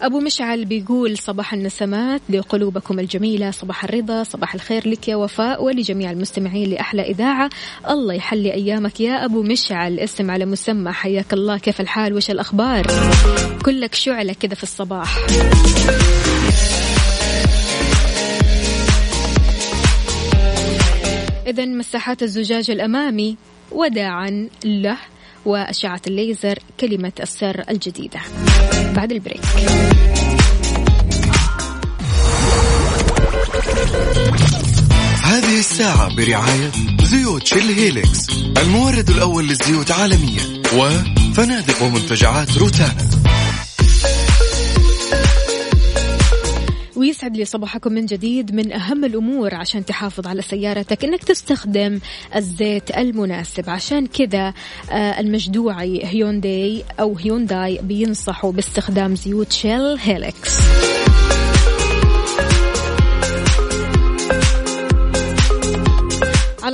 أبو 0.01 0.19
مشعل 0.19 0.65
بيقول 0.65 1.17
صباح 1.17 1.53
النسمات 1.53 2.21
لقلوبكم 2.29 2.99
الجميلة 2.99 3.51
صباح 3.51 3.83
الرضا 3.83 4.23
صباح 4.23 4.53
الخير 4.53 4.89
لك 4.89 5.07
يا 5.07 5.15
وفاء 5.15 5.63
ولجميع 5.63 6.11
المستمعين 6.11 6.69
لأحلى 6.69 7.01
إذاعة. 7.01 7.49
الله 7.89 8.13
يحلي 8.13 8.53
أيامك 8.53 8.99
يا 8.99 9.25
أبو 9.25 9.43
مشعل. 9.43 9.99
اسم 9.99 10.31
على 10.31 10.45
مسمى. 10.45 10.91
حياك 10.91 11.33
الله. 11.33 11.57
كيف 11.57 11.81
الحال؟ 11.81 12.13
وش 12.13 12.31
الأخبار؟ 12.31 12.87
كلك 13.65 13.95
شعلة 13.95 14.33
كذا 14.33 14.53
في 14.53 14.63
الصباح. 14.63 15.17
إذا 21.47 21.65
مساحات 21.65 22.23
الزجاج 22.23 22.71
الأمامي 22.71 23.37
وداعا 23.71 24.49
له. 24.65 24.97
وأشعة 25.45 26.01
الليزر 26.07 26.59
كلمة 26.79 27.11
السر 27.19 27.63
الجديدة. 27.69 28.19
بعد 28.95 29.11
البريك. 29.11 29.41
هذه 35.23 35.59
الساعة 35.59 36.15
برعاية 36.15 36.71
زيوت 37.03 37.47
Shell 37.47 37.71
Helix 37.79 38.29
المورد 38.57 39.09
الأول 39.09 39.47
للزيوت 39.47 39.91
عالميا 39.91 40.61
وفنادق 40.73 41.83
ومنتجعات 41.83 42.57
روتانا. 42.57 43.09
ويسعد 47.01 47.37
لي 47.37 47.45
صباحكم 47.45 47.93
من 47.93 48.05
جديد 48.05 48.55
من 48.55 48.73
أهم 48.73 49.05
الأمور 49.05 49.55
عشان 49.55 49.85
تحافظ 49.85 50.27
على 50.27 50.41
سيارتك 50.41 51.05
أنك 51.05 51.23
تستخدم 51.23 51.99
الزيت 52.35 52.97
المناسب. 52.97 53.69
عشان 53.69 54.07
كذا 54.07 54.53
آه، 54.91 55.19
المجدوعي 55.19 56.05
هيونداي 56.05 56.83
أو 56.99 57.17
هيونداي 57.17 57.79
بينصحوا 57.83 58.51
باستخدام 58.51 59.15
زيوت 59.15 59.51
Shell 59.51 59.97
Helix 59.99 60.57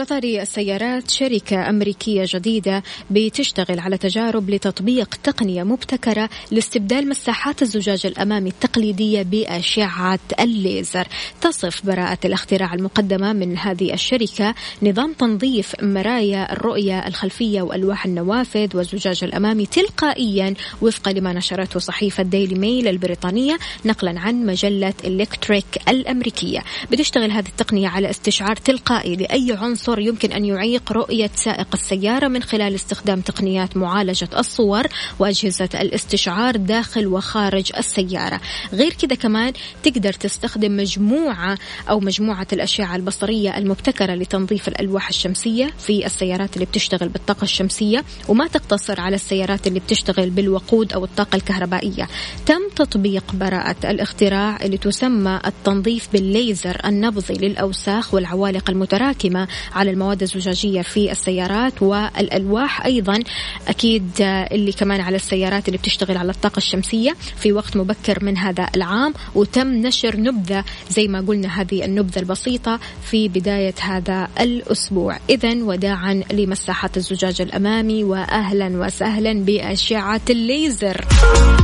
طاري 0.08 0.42
السيارات 0.42 1.12
شركة 1.12 1.70
أمريكية 1.70 2.24
جديدة 2.28 2.84
بتشتغل 3.12 3.80
على 3.80 3.98
تجارب 3.98 4.50
لتطبيق 4.50 5.16
تقنية 5.24 5.64
مبتكرة 5.64 6.30
لاستبدال 6.52 7.10
مساحات 7.10 7.62
الزجاج 7.62 8.06
الأمامي 8.06 8.50
التقليدية 8.50 9.22
بأشعة 9.22 10.20
الليزر. 10.40 11.08
تصف 11.42 11.86
براءة 11.86 12.18
الاختراع 12.26 12.74
المقدمة 12.74 13.34
من 13.34 13.58
هذه 13.58 13.94
الشركة 13.94 14.56
نظام 14.84 15.14
تنظيف 15.14 15.76
مرايا 15.82 16.54
الرؤية 16.54 17.08
الخلفية 17.08 17.62
وألواح 17.62 18.06
النوافذ 18.06 18.78
والزجاج 18.78 19.24
الأمامي 19.24 19.66
تلقائيا 19.66 20.54
وفقا 20.82 21.12
لما 21.12 21.34
نشرته 21.34 21.80
صحيفة 21.80 22.24
ديلي 22.24 22.56
ميل 22.56 22.88
البريطانية 22.88 23.58
نقلا 23.86 24.20
عن 24.20 24.46
مجلة 24.46 24.94
إلكتريك 25.06 25.90
الأمريكية. 25.90 26.64
بتشتغل 26.92 27.32
هذه 27.32 27.48
التقنية 27.48 27.88
على 27.88 28.10
استشعار 28.10 28.56
تلقائي 28.56 29.16
لأي 29.16 29.58
عنصر 29.62 29.97
عنصر 29.98 30.10
يمكن 30.10 30.32
أن 30.32 30.46
يعيق 30.46 30.92
رؤية 30.92 31.32
سائق 31.36 31.68
السيارة 31.74 32.28
من 32.28 32.44
خلال 32.44 32.76
استخدام 32.76 33.22
تقنيات 33.22 33.78
معالجة 33.78 34.30
الصور 34.38 34.88
وأجهزة 35.20 35.70
الاستشعار 35.76 36.56
داخل 36.56 37.08
وخارج 37.08 37.72
السيارة. 37.78 38.42
غير 38.74 38.94
كذا 38.94 39.16
كمان 39.16 39.54
تقدر 39.84 40.14
تستخدم 40.14 40.78
مجموعة 40.78 41.58
أو 41.90 42.00
مجموعة 42.00 42.48
الأشعة 42.54 42.96
البصرية 42.96 43.58
المبتكرة 43.58 44.14
لتنظيف 44.14 44.68
الألواح 44.68 45.08
الشمسية 45.08 45.74
في 45.80 46.06
السيارات 46.06 46.54
اللي 46.54 46.66
بتشتغل 46.66 47.10
بالطاقة 47.10 47.44
الشمسية 47.44 48.04
وما 48.28 48.48
تقتصر 48.48 49.02
على 49.02 49.16
السيارات 49.16 49.68
اللي 49.68 49.80
بتشتغل 49.80 50.30
بالوقود 50.30 50.94
أو 50.94 51.04
الطاقة 51.04 51.36
الكهربائية. 51.36 52.08
تم 52.46 52.70
تطبيق 52.76 53.24
براءة 53.34 53.92
الاختراع 53.92 54.58
اللي 54.62 54.78
تسمى 54.78 55.40
التنظيف 55.46 56.10
بالليزر 56.14 56.82
النبضي 56.86 57.34
للأوساخ 57.34 58.14
والعوالق 58.14 58.70
المتراكمة 58.70 59.48
على 59.76 59.87
المواد 59.90 60.22
الزجاجية 60.22 60.82
في 60.82 61.12
السيارات 61.12 61.82
والألواح 61.82 62.86
أيضا. 62.86 63.20
أكيد 63.68 64.12
اللي 64.22 64.72
كمان 64.72 65.02
على 65.02 65.16
السيارات 65.16 65.68
اللي 65.68 65.78
بتشتغل 65.78 66.18
على 66.18 66.32
الطاقة 66.32 66.58
الشمسية 66.58 67.16
في 67.38 67.54
وقت 67.54 67.78
مبكر 67.78 68.24
من 68.24 68.38
هذا 68.38 68.68
العام. 68.76 69.14
وتم 69.36 69.68
نشر 69.68 70.18
نبذة 70.18 70.64
زي 70.90 71.08
ما 71.08 71.22
قلنا 71.22 71.62
هذه 71.62 71.86
النبذة 71.86 72.20
البسيطة 72.20 72.80
في 73.12 73.28
بداية 73.28 73.76
هذا 73.82 74.28
الأسبوع. 74.40 75.20
إذا 75.30 75.64
وداعا 75.64 76.24
لمساحات 76.34 76.98
الزجاج 76.98 77.42
الأمامي 77.42 78.04
وأهلا 78.04 78.86
وسهلا 78.86 79.34
بأشعة 79.34 80.22
الليزر. 80.30 81.06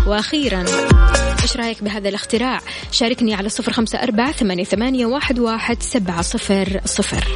وأخيرا 0.08 0.66
إيش 1.44 1.58
رأيك 1.58 1.84
بهذا 1.84 2.10
الاختراع؟ 2.10 2.60
شاركني 2.92 3.34
على 3.34 3.50
صفر 3.50 3.74
خمسة 3.74 4.04
أربعة 4.04 4.32
ثمانية 4.64 5.06
واحد 5.06 5.84
سبعة 5.84 6.22
صفر 6.22 6.82
صفر. 6.86 7.28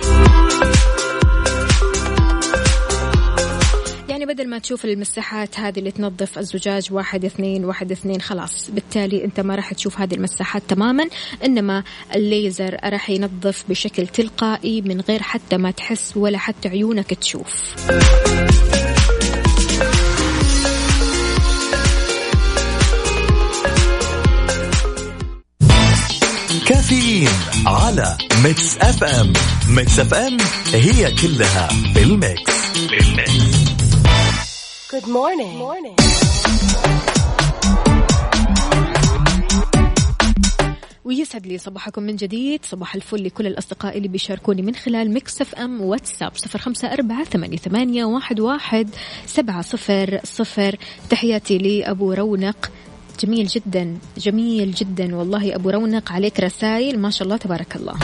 بدل 4.28 4.49
ما 4.49 4.59
تشوف 4.59 4.86
المساحات 4.86 5.59
هذه 5.59 5.80
اللي 5.80 5.91
تنظف 5.91 6.39
الزجاج 6.39 6.93
واحد 6.93 7.25
اثنين 7.25 7.65
واحد 7.65 7.91
اثنين 7.91 8.21
خلاص. 8.21 8.69
بالتالي 8.71 9.25
انت 9.25 9.39
ما 9.39 9.55
راح 9.55 9.73
تشوف 9.73 9.99
هذه 9.99 10.13
المساحات 10.13 10.63
تماما 10.67 11.07
إنما 11.45 11.84
الليزر 12.15 12.78
راح 12.84 13.09
ينظف 13.09 13.63
بشكل 13.69 14.07
تلقائي 14.07 14.82
من 14.82 15.01
غير 15.01 15.21
حتى 15.21 15.57
ما 15.57 15.71
تحس 15.71 16.17
ولا 16.17 16.38
حتى 16.38 16.69
عيونك 16.69 17.13
تشوف. 17.13 17.75
كافيين 26.67 27.30
على 27.65 28.17
Mix 28.43 28.78
FM. 28.78 29.34
Mix 29.70 29.99
FM 29.99 30.38
هي 30.73 31.11
كلها 31.11 31.67
في 31.93 32.03
ال 32.03 32.15
mix 32.15 32.51
في 32.89 32.99
ال 32.99 33.11
mix 33.11 33.47
Good 34.88 35.03
morning. 35.03 35.53
Good 35.53 35.67
morning. 35.67 35.95
ويسعد 41.05 41.47
لي 41.47 41.57
صباحكم 41.57 42.03
من 42.03 42.15
جديد. 42.15 42.65
صباح 42.65 42.95
الفل 42.95 43.23
لكل 43.23 43.47
الأصدقاء 43.47 43.97
اللي 43.97 44.07
بيشاركوني 44.07 44.61
من 44.61 44.75
خلال 44.75 45.13
Mix 45.13 45.41
FM 45.41 45.82
واتساب. 45.81 46.31
صفر 46.35 46.59
خمسة 46.59 46.93
أربعة 46.93 47.23
ثمانية, 47.23 47.57
ثمانية 47.57 48.05
واحد, 48.05 48.39
واحد 48.39 48.89
سبعة 49.25 49.61
صفر 49.61 50.19
صفر. 50.23 50.75
تحياتي 51.09 51.57
لأبو 51.57 52.13
رونق. 52.13 52.71
جميل 53.19 53.47
جدا 53.47 53.97
جميل 54.17 54.71
جدا 54.71 55.15
والله 55.15 55.55
أبو 55.55 55.69
رونق. 55.69 56.11
عليك 56.11 56.39
رسائل. 56.39 56.99
ما 56.99 57.09
شاء 57.09 57.23
الله 57.23 57.38
تبارك 57.38 57.75
الله. 57.75 57.95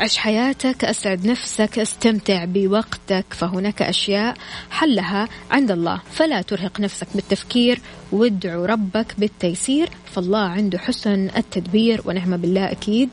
عش 0.00 0.16
حياتك 0.16 0.84
أسعد 0.84 1.26
نفسك 1.26 1.78
استمتع 1.78 2.44
بوقتك. 2.44 3.24
فهناك 3.30 3.82
أشياء 3.82 4.36
حلها 4.70 5.28
عند 5.50 5.70
الله. 5.70 6.00
فلا 6.12 6.42
ترهق 6.42 6.80
نفسك 6.80 7.06
بالتفكير 7.14 7.80
وادعو 8.12 8.64
ربك 8.64 9.14
بالتيسير. 9.18 9.88
فالله 10.12 10.38
عنده 10.38 10.78
حسن 10.78 11.30
التدبير 11.36 12.02
ونعم 12.04 12.36
بالله 12.36 12.70
أكيد. 12.70 13.08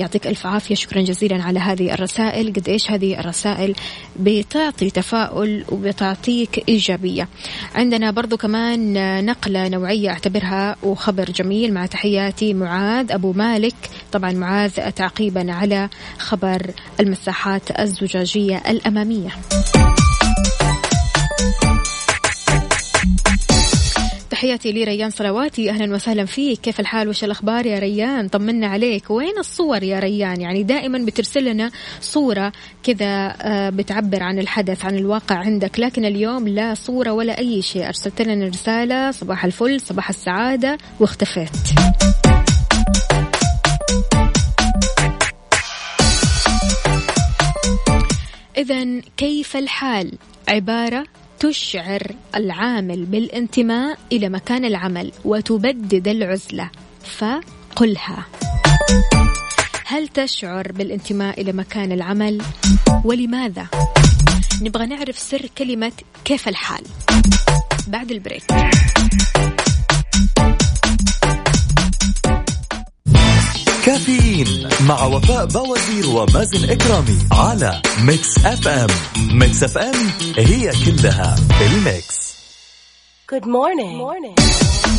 يعطيك 0.00 0.26
ألف 0.26 0.46
عافية. 0.46 0.74
شكرا 0.74 1.02
جزيلا 1.02 1.42
على 1.42 1.60
هذه 1.60 1.94
الرسائل. 1.94 2.52
قد 2.52 2.68
إيش 2.68 2.90
هذه 2.90 3.20
الرسائل؟ 3.20 3.74
بتعطي 4.16 4.90
تفاؤل 4.90 5.64
وبتعطيك 5.68 6.68
إيجابية. 6.68 7.28
عندنا 7.74 8.10
برضو 8.10 8.36
كمان 8.36 9.24
نقلة 9.26 9.68
نوعية 9.68 10.10
أعتبرها 10.10 10.76
وخبر 10.82 11.30
جميل. 11.30 11.74
مع 11.74 11.86
تحياتي 11.86 12.54
معاذ 12.54 13.12
أبو 13.12 13.32
مالك. 13.32 13.74
طبعا 14.12 14.32
معاذ 14.32 14.90
تعقيبا 14.90 15.52
على 15.52 15.88
خبر 16.28 16.70
المساحات 17.00 17.80
الزجاجية 17.80 18.62
الأمامية. 18.68 19.28
تحياتي 24.30 24.72
لي 24.72 24.84
ريان 24.84 25.10
صلواتي 25.10 25.70
أهلا 25.70 25.94
وسهلا 25.94 26.24
فيك. 26.24 26.60
كيف 26.60 26.80
الحال؟ 26.80 27.08
وش 27.08 27.24
الأخبار 27.24 27.66
يا 27.66 27.78
ريان؟ 27.78 28.28
طمنا 28.28 28.66
عليك. 28.66 29.10
وين 29.10 29.38
الصور 29.38 29.82
يا 29.82 29.98
ريان؟ 29.98 30.40
يعني 30.40 30.62
دائما 30.62 30.98
بترسل 30.98 31.44
لنا 31.44 31.70
صورة 32.00 32.52
كذا 32.82 33.34
آه، 33.42 33.70
بتعبر 33.70 34.22
عن 34.22 34.38
الحدث 34.38 34.84
عن 34.84 34.96
الواقع 34.96 35.36
عندك. 35.36 35.80
لكن 35.80 36.04
اليوم 36.04 36.48
لا 36.48 36.74
صورة 36.74 37.10
ولا 37.12 37.38
أي 37.38 37.62
شيء. 37.62 37.86
أرسلت 37.86 38.22
لنا 38.22 38.46
رسالة. 38.48 39.10
صباح 39.10 39.44
الفل 39.44 39.80
صباح 39.80 40.08
السعادة. 40.08 40.78
واختفيت. 41.00 41.50
إذا 48.58 49.00
كيف 49.16 49.56
الحال؟ 49.56 50.12
عبارة 50.48 51.04
تشعر 51.38 52.02
العامل 52.36 53.04
بالانتماء 53.04 53.98
إلى 54.12 54.28
مكان 54.28 54.64
العمل 54.64 55.12
وتبدد 55.24 56.08
العزلة 56.08 56.70
فقلها 57.04 58.26
هل 59.86 60.08
تشعر 60.08 60.72
بالانتماء 60.72 61.40
إلى 61.40 61.52
مكان 61.52 61.92
العمل؟ 61.92 62.42
ولماذا؟ 63.04 63.66
نبغى 64.62 64.86
نعرف 64.86 65.18
سر 65.18 65.46
كلمة 65.58 65.92
كيف 66.24 66.48
الحال 66.48 66.82
بعد 67.88 68.10
ال 68.10 68.16
break 68.16 68.44
كافيين 73.88 74.68
مع 74.88 75.04
وفاء 75.04 75.46
بوازير 75.46 76.06
ومازن 76.08 76.70
إكرامي 76.70 77.18
على 77.32 77.82
Mix 78.04 78.38
FM 78.38 78.86
Mix 79.38 79.62
FM 79.62 79.94
هي 80.36 80.70
كلها 80.86 81.36
ال 81.60 81.77
mix 81.77 82.28
Good 83.32 83.46
morning. 83.46 83.92
Good 83.92 84.04
morning. 84.06 84.97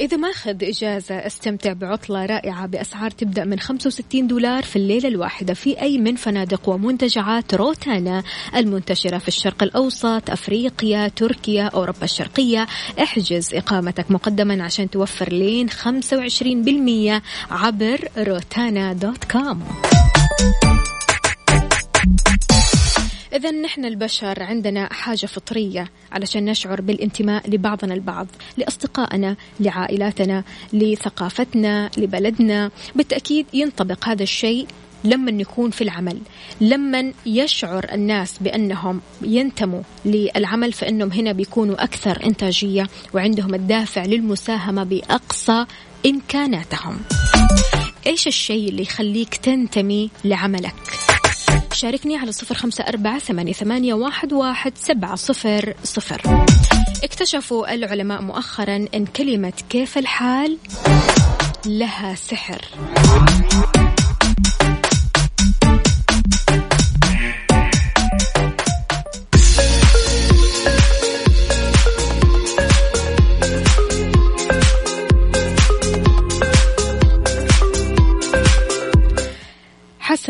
إذا 0.00 0.16
ماخذ 0.16 0.64
إجازة 0.64 1.14
استمتع 1.14 1.72
بعطلة 1.72 2.26
رائعة 2.26 2.66
بأسعار 2.66 3.10
تبدأ 3.10 3.44
من 3.44 3.58
65 3.58 4.26
دولار 4.26 4.62
في 4.62 4.76
الليلة 4.76 5.08
الواحدة 5.08 5.54
في 5.54 5.82
أي 5.82 5.98
من 5.98 6.16
فنادق 6.16 6.68
ومنتجعات 6.68 7.54
روتانا 7.54 8.22
المنتشرة 8.56 9.18
في 9.18 9.28
الشرق 9.28 9.62
الأوسط 9.62 10.30
أفريقيا 10.30 11.08
تركيا 11.08 11.64
أوروبا 11.64 12.04
الشرقية. 12.04 12.66
احجز 13.02 13.54
إقامتك 13.54 14.10
مقدما 14.10 14.64
عشان 14.64 14.90
توفر 14.90 15.32
لين 15.32 15.70
25% 15.70 17.22
عبر 17.50 18.08
روتانا 18.18 18.92
دوت 18.92 19.24
كوم. 19.24 19.62
إذا 23.32 23.50
نحن 23.50 23.84
البشر 23.84 24.42
عندنا 24.42 24.92
حاجة 24.92 25.26
فطرية 25.26 25.90
علشان 26.12 26.44
نشعر 26.44 26.80
بالانتماء 26.80 27.50
لبعضنا 27.50 27.94
البعض 27.94 28.26
لأصدقائنا 28.56 29.36
لعائلاتنا 29.60 30.44
لثقافتنا 30.72 31.90
لبلدنا. 31.96 32.70
بالتأكيد 32.94 33.46
ينطبق 33.52 34.08
هذا 34.08 34.22
الشيء 34.22 34.66
لما 35.04 35.30
نكون 35.30 35.70
في 35.70 35.84
العمل. 35.84 36.18
لما 36.60 37.12
يشعر 37.26 37.86
الناس 37.92 38.38
بأنهم 38.38 39.00
ينتموا 39.22 39.82
للعمل 40.04 40.72
فإنهم 40.72 41.12
هنا 41.12 41.32
بيكونوا 41.32 41.84
أكثر 41.84 42.26
إنتاجية 42.26 42.86
وعندهم 43.14 43.54
الدافع 43.54 44.04
للمساهمة 44.04 44.84
بأقصى 44.84 45.66
إمكاناتهم. 46.06 47.00
إيش 48.06 48.26
الشيء 48.26 48.68
اللي 48.68 48.82
يخليك 48.82 49.36
تنتمي 49.36 50.10
لعملك؟ 50.24 50.74
شاركني 51.72 52.16
على 52.16 52.32
صفر 52.32 52.54
خمسة 52.54 52.84
أربعة 52.84 53.18
ثمانية, 53.18 53.94
واحد 54.32 54.72
سبعة 54.76 55.14
صفر 55.14 55.74
صفر. 55.84 56.46
اكتشفوا 57.04 57.74
العلماء 57.74 58.22
مؤخرا 58.22 58.86
أن 58.94 59.06
كلمة 59.06 59.52
كيف 59.70 59.98
الحال 59.98 60.58
لها 61.66 62.14
سحر. 62.14 62.64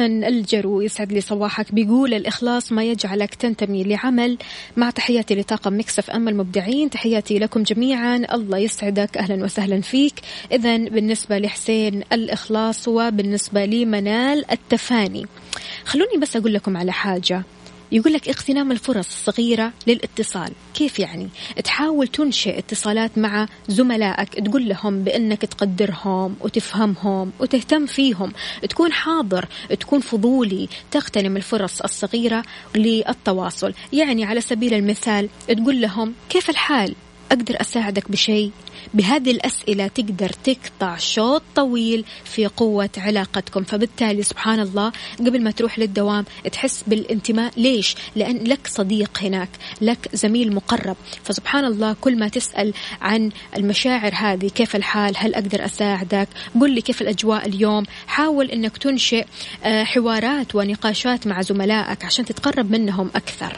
حسن 0.01 0.25
الجرو 0.25 0.81
يسعد 0.81 1.13
لي 1.13 1.21
صباحك. 1.21 1.75
بيقول 1.75 2.15
الإخلاص 2.15 2.73
ما 2.73 2.85
يجعلك 2.85 3.35
تنتمي 3.35 3.85
لعمل. 3.85 4.39
مع 4.77 4.91
تحياتي 4.91 5.35
لطاقم 5.35 5.79
Mix 5.79 6.11
FM 6.11 6.31
المبدعين 6.31 6.91
تحياتي 6.91 7.39
لكم 7.39 7.63
جميعا. 7.63 8.17
الله 8.33 8.59
يسعدك. 8.59 9.17
أهلا 9.17 9.45
وسهلا 9.45 9.81
فيك. 9.81 10.15
إذا 10.53 10.77
بالنسبة 10.77 11.39
لحسين 11.39 12.03
الإخلاص 12.13 12.89
وبالنسبة 12.89 13.65
لمنال 13.65 14.51
التفاني. 14.53 15.27
خلوني 15.85 16.17
بس 16.23 16.37
أقول 16.37 16.55
لكم 16.55 16.77
على 16.77 16.93
حاجة. 16.93 17.43
يقول 17.93 18.13
لك 18.13 18.29
اغتنام 18.29 18.73
الفرص 18.73 19.07
الصغيرة 19.07 19.73
للاتصال. 19.87 20.53
كيف 20.75 20.99
يعني؟ 20.99 21.29
تحاول 21.65 22.09
تنشئ 22.09 22.59
اتصالات 22.59 23.19
مع 23.19 23.47
زملائك 23.69 24.35
تقول 24.35 24.69
لهم 24.69 25.05
بأنك 25.05 25.41
تقدرهم 25.41 26.37
وتفهمهم 26.41 27.33
وتهتم 27.41 27.87
فيهم. 27.87 28.33
تكون 28.69 28.93
حاضر 28.93 29.49
تكون 29.81 30.01
فضولي 30.01 30.69
تغتنم 30.91 31.37
الفرص 31.37 31.81
الصغيرة 31.81 32.43
للتواصل. 32.75 33.73
يعني 33.93 34.25
على 34.25 34.41
سبيل 34.41 34.75
المثال 34.75 35.29
تقول 35.49 35.81
لهم 35.81 36.15
كيف 36.29 36.51
الحال؟ 36.51 36.95
أقدر 37.31 37.61
أساعدك 37.61 38.11
بشيء. 38.11 38.51
بهذه 38.95 39.31
الأسئلة 39.31 39.87
تقدر 39.87 40.29
تقطع 40.29 40.97
شوط 40.97 41.43
طويل 41.57 42.05
في 42.25 42.47
قوة 42.47 42.91
علاقتكم. 42.97 43.63
فبالتالي 43.63 44.23
سبحان 44.23 44.61
الله 44.61 44.93
قبل 45.19 45.43
ما 45.43 45.51
تروح 45.51 45.79
للدوام 45.79 46.25
تحس 46.53 46.85
بالانتماء. 46.87 47.53
ليش؟ 47.57 47.95
لأن 48.17 48.37
لك 48.37 48.67
صديق 48.67 49.19
هناك 49.23 49.49
لك 49.81 50.09
زميل 50.13 50.55
مقرب. 50.55 50.97
فسبحان 51.25 51.65
الله 51.65 51.97
كل 52.01 52.19
ما 52.19 52.29
تسأل 52.29 52.75
عن 53.01 53.31
المشاعر 53.57 54.13
هذه 54.15 54.49
كيف 54.49 54.77
الحال؟ 54.77 55.15
هل 55.17 55.35
أقدر 55.35 55.65
أساعدك؟ 55.65 56.29
قل 56.61 56.71
لي 56.71 56.81
كيف 56.81 57.03
الأجواء 57.03 57.47
اليوم؟ 57.47 57.85
حاول 58.07 58.51
أنك 58.51 58.77
تنشئ 58.77 59.25
آه، 59.65 59.85
حوارات 59.85 60.55
ونقاشات 60.55 61.27
مع 61.27 61.43
زملائك 61.43 62.05
عشان 62.05 62.25
تتقرب 62.25 62.71
منهم 62.71 63.11
أكثر. 63.15 63.57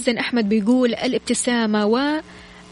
مازن 0.00 0.18
أحمد 0.18 0.48
بيقول 0.48 0.94
الابتسامة 0.94 1.86
و 1.86 2.20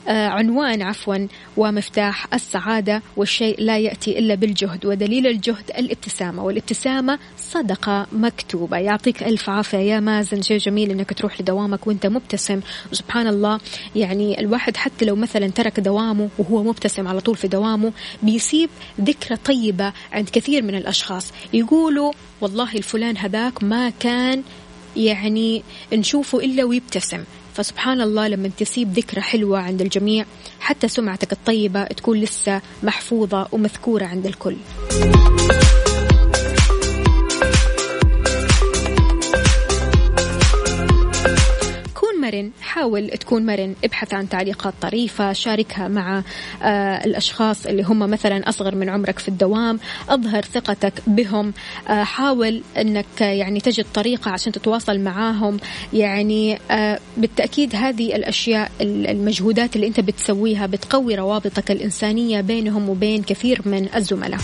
عنوان 0.08 0.82
عفوا 0.82 1.26
ومفتاح 1.56 2.34
السعادة 2.34 3.02
والشيء 3.16 3.60
لا 3.60 3.78
يأتي 3.78 4.18
إلا 4.18 4.34
بالجهد 4.34 4.86
ودليل 4.86 5.26
الجهد 5.26 5.70
الابتسامة 5.78 6.44
والابتسامة 6.44 7.18
صدقة 7.38 8.06
مكتوبة. 8.12 8.76
يعطيك 8.76 9.22
ألف 9.22 9.50
عافية 9.50 9.78
يا 9.78 10.00
مازن. 10.00 10.42
شيء 10.42 10.58
جميل 10.58 10.90
أنك 10.90 11.12
تروح 11.12 11.40
لدوامك 11.40 11.86
وأنت 11.86 12.06
مبتسم. 12.06 12.60
وسبحان 12.92 13.26
الله. 13.26 13.60
يعني 13.96 14.40
الواحد 14.40 14.76
حتى 14.76 15.04
لو 15.04 15.16
مثلا 15.16 15.48
ترك 15.48 15.80
دوامه 15.80 16.28
وهو 16.38 16.62
مبتسم 16.62 17.08
على 17.08 17.20
طول 17.20 17.36
في 17.36 17.48
دوامه 17.48 17.92
بيسيب 18.22 18.70
ذكرى 19.00 19.36
طيبة 19.36 19.92
عند 20.12 20.28
كثير 20.28 20.62
من 20.62 20.74
الأشخاص. 20.74 21.32
يقولوا 21.52 22.12
والله 22.40 22.72
الفلان 22.74 23.16
هذاك 23.16 23.62
ما 23.62 23.90
كان 23.90 24.42
يعني 25.06 25.62
نشوفه 25.92 26.38
إلا 26.38 26.64
ويبتسم. 26.64 27.24
فسبحان 27.54 28.00
الله 28.00 28.28
لما 28.28 28.50
تسيب 28.58 28.92
ذكرى 28.92 29.20
حلوة 29.20 29.58
عند 29.58 29.80
الجميع 29.80 30.24
حتى 30.60 30.88
سمعتك 30.88 31.32
الطيبة 31.32 31.84
تكون 31.84 32.20
لسه 32.20 32.60
محفوظة 32.82 33.48
ومذكورة 33.52 34.04
عند 34.04 34.26
الكل. 34.26 34.56
مرن. 42.28 42.50
حاول 42.60 43.08
تكون 43.08 43.46
مرن 43.46 43.74
ابحث 43.84 44.14
عن 44.14 44.28
تعليقات 44.28 44.74
طريفة 44.80 45.32
شاركها 45.32 45.88
مع 45.88 46.22
آه 46.62 47.04
الأشخاص 47.04 47.66
اللي 47.66 47.82
هم 47.82 47.98
مثلا 47.98 48.48
أصغر 48.48 48.74
من 48.74 48.88
عمرك 48.88 49.18
في 49.18 49.28
الدوام. 49.28 49.80
أظهر 50.08 50.42
ثقتك 50.42 50.92
بهم. 51.06 51.52
آه 51.88 52.02
حاول 52.02 52.62
أنك 52.78 53.20
يعني 53.20 53.60
تجد 53.60 53.86
طريقة 53.94 54.30
عشان 54.30 54.52
تتواصل 54.52 55.00
معاهم. 55.00 55.60
يعني 55.92 56.58
آه 56.70 56.98
بالتأكيد 57.16 57.76
هذه 57.76 58.16
الأشياء 58.16 58.70
المجهودات 58.80 59.76
اللي 59.76 59.86
أنت 59.86 60.00
بتسويها 60.00 60.66
بتقوي 60.66 61.14
روابطك 61.14 61.70
الإنسانية 61.70 62.40
بينهم 62.40 62.88
وبين 62.88 63.22
كثير 63.22 63.62
من 63.64 63.88
الزملاء. 63.94 64.40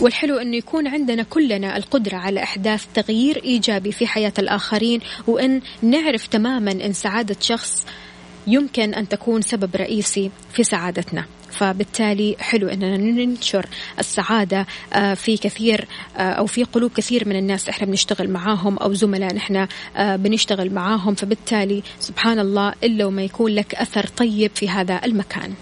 والحلو 0.00 0.38
أنه 0.38 0.56
يكون 0.56 0.86
عندنا 0.86 1.22
كلنا 1.22 1.76
القدرة 1.76 2.16
على 2.16 2.42
إحداث 2.42 2.86
تغيير 2.94 3.44
إيجابي 3.44 3.92
في 3.92 4.06
حياة 4.06 4.32
الآخرين 4.38 5.00
وأن 5.26 5.60
نعرف 5.82 6.26
تماما 6.26 6.72
أن 6.72 6.92
سعادة 6.92 7.36
شخص 7.40 7.86
يمكن 8.46 8.94
أن 8.94 9.08
تكون 9.08 9.42
سبب 9.42 9.76
رئيسي 9.76 10.30
في 10.52 10.64
سعادتنا 10.64 11.24
فبالتالي 11.50 12.36
حلو 12.38 12.68
أننا 12.68 12.96
ننشر 12.96 13.66
السعادة 13.98 14.66
آه، 14.92 15.14
في 15.14 15.36
كثير 15.36 15.86
آه، 16.16 16.20
أو 16.20 16.46
في 16.46 16.64
قلوب 16.64 16.92
كثير 16.92 17.28
من 17.28 17.36
الناس 17.36 17.68
إحنا 17.68 17.86
بنشتغل 17.86 18.30
معاهم 18.30 18.78
أو 18.78 18.92
زملاء 18.94 19.36
إحنا 19.36 19.68
آه، 19.96 20.16
بنشتغل 20.16 20.74
معاهم 20.74 21.14
فبالتالي 21.14 21.82
سبحان 22.00 22.38
الله 22.38 22.72
إلا 22.84 23.04
وما 23.04 23.22
يكون 23.22 23.52
لك 23.52 23.74
أثر 23.74 24.06
طيب 24.06 24.50
في 24.54 24.68
هذا 24.68 25.00
المكان. 25.04 25.54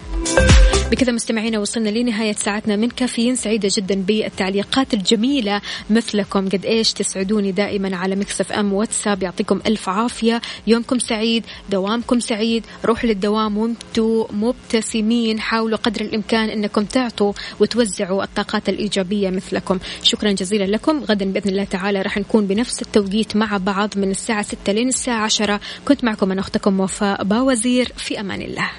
بكذا 0.91 1.11
مستمعينا 1.11 1.59
وصلنا 1.59 1.89
لنهاية 1.89 2.33
ساعتنا 2.33 2.75
من 2.75 2.89
كافيين 2.89 3.35
سعيدة 3.35 3.69
جدا 3.77 3.95
بالتعليقات 3.95 4.93
الجميلة 4.93 5.61
مثلكم. 5.89 6.49
قد 6.49 6.65
إيش 6.65 6.93
تسعدوني 6.93 7.51
دائما 7.51 7.97
على 7.97 8.15
مكسف 8.15 8.51
أم 8.51 8.73
واتساب 8.73 9.23
يعطيكم 9.23 9.61
ألف 9.65 9.89
عافية. 9.89 10.41
يومكم 10.67 10.99
سعيد 10.99 11.45
دوامكم 11.69 12.19
سعيد. 12.19 12.65
روح 12.85 13.05
للدوام 13.05 13.57
وأنتم 13.57 14.25
مبتسمين. 14.31 15.39
حاولوا 15.39 15.77
قدر 15.77 16.01
الإمكان 16.01 16.49
أنكم 16.49 16.85
تعطوا 16.85 17.33
وتوزعوا 17.59 18.23
الطاقات 18.23 18.69
الإيجابية 18.69 19.29
مثلكم. 19.29 19.79
شكرا 20.03 20.31
جزيلا 20.31 20.63
لكم. 20.63 21.03
غدا 21.03 21.25
بإذن 21.25 21.49
الله 21.49 21.63
تعالى 21.63 22.01
راح 22.01 22.17
نكون 22.17 22.47
بنفس 22.47 22.81
التوقيت 22.81 23.35
مع 23.35 23.57
بعض 23.57 23.97
من 23.97 24.11
الساعة 24.11 24.43
6 24.43 24.71
لين 24.71 24.87
الساعة 24.87 25.23
10 25.23 25.59
كنت 25.85 26.03
معكم 26.03 26.31
أنا 26.31 26.41
أختكم 26.41 26.79
وفاء 26.79 27.23
باوزير. 27.23 27.91
في 27.97 28.19
أمان 28.19 28.41
الله. 28.41 28.69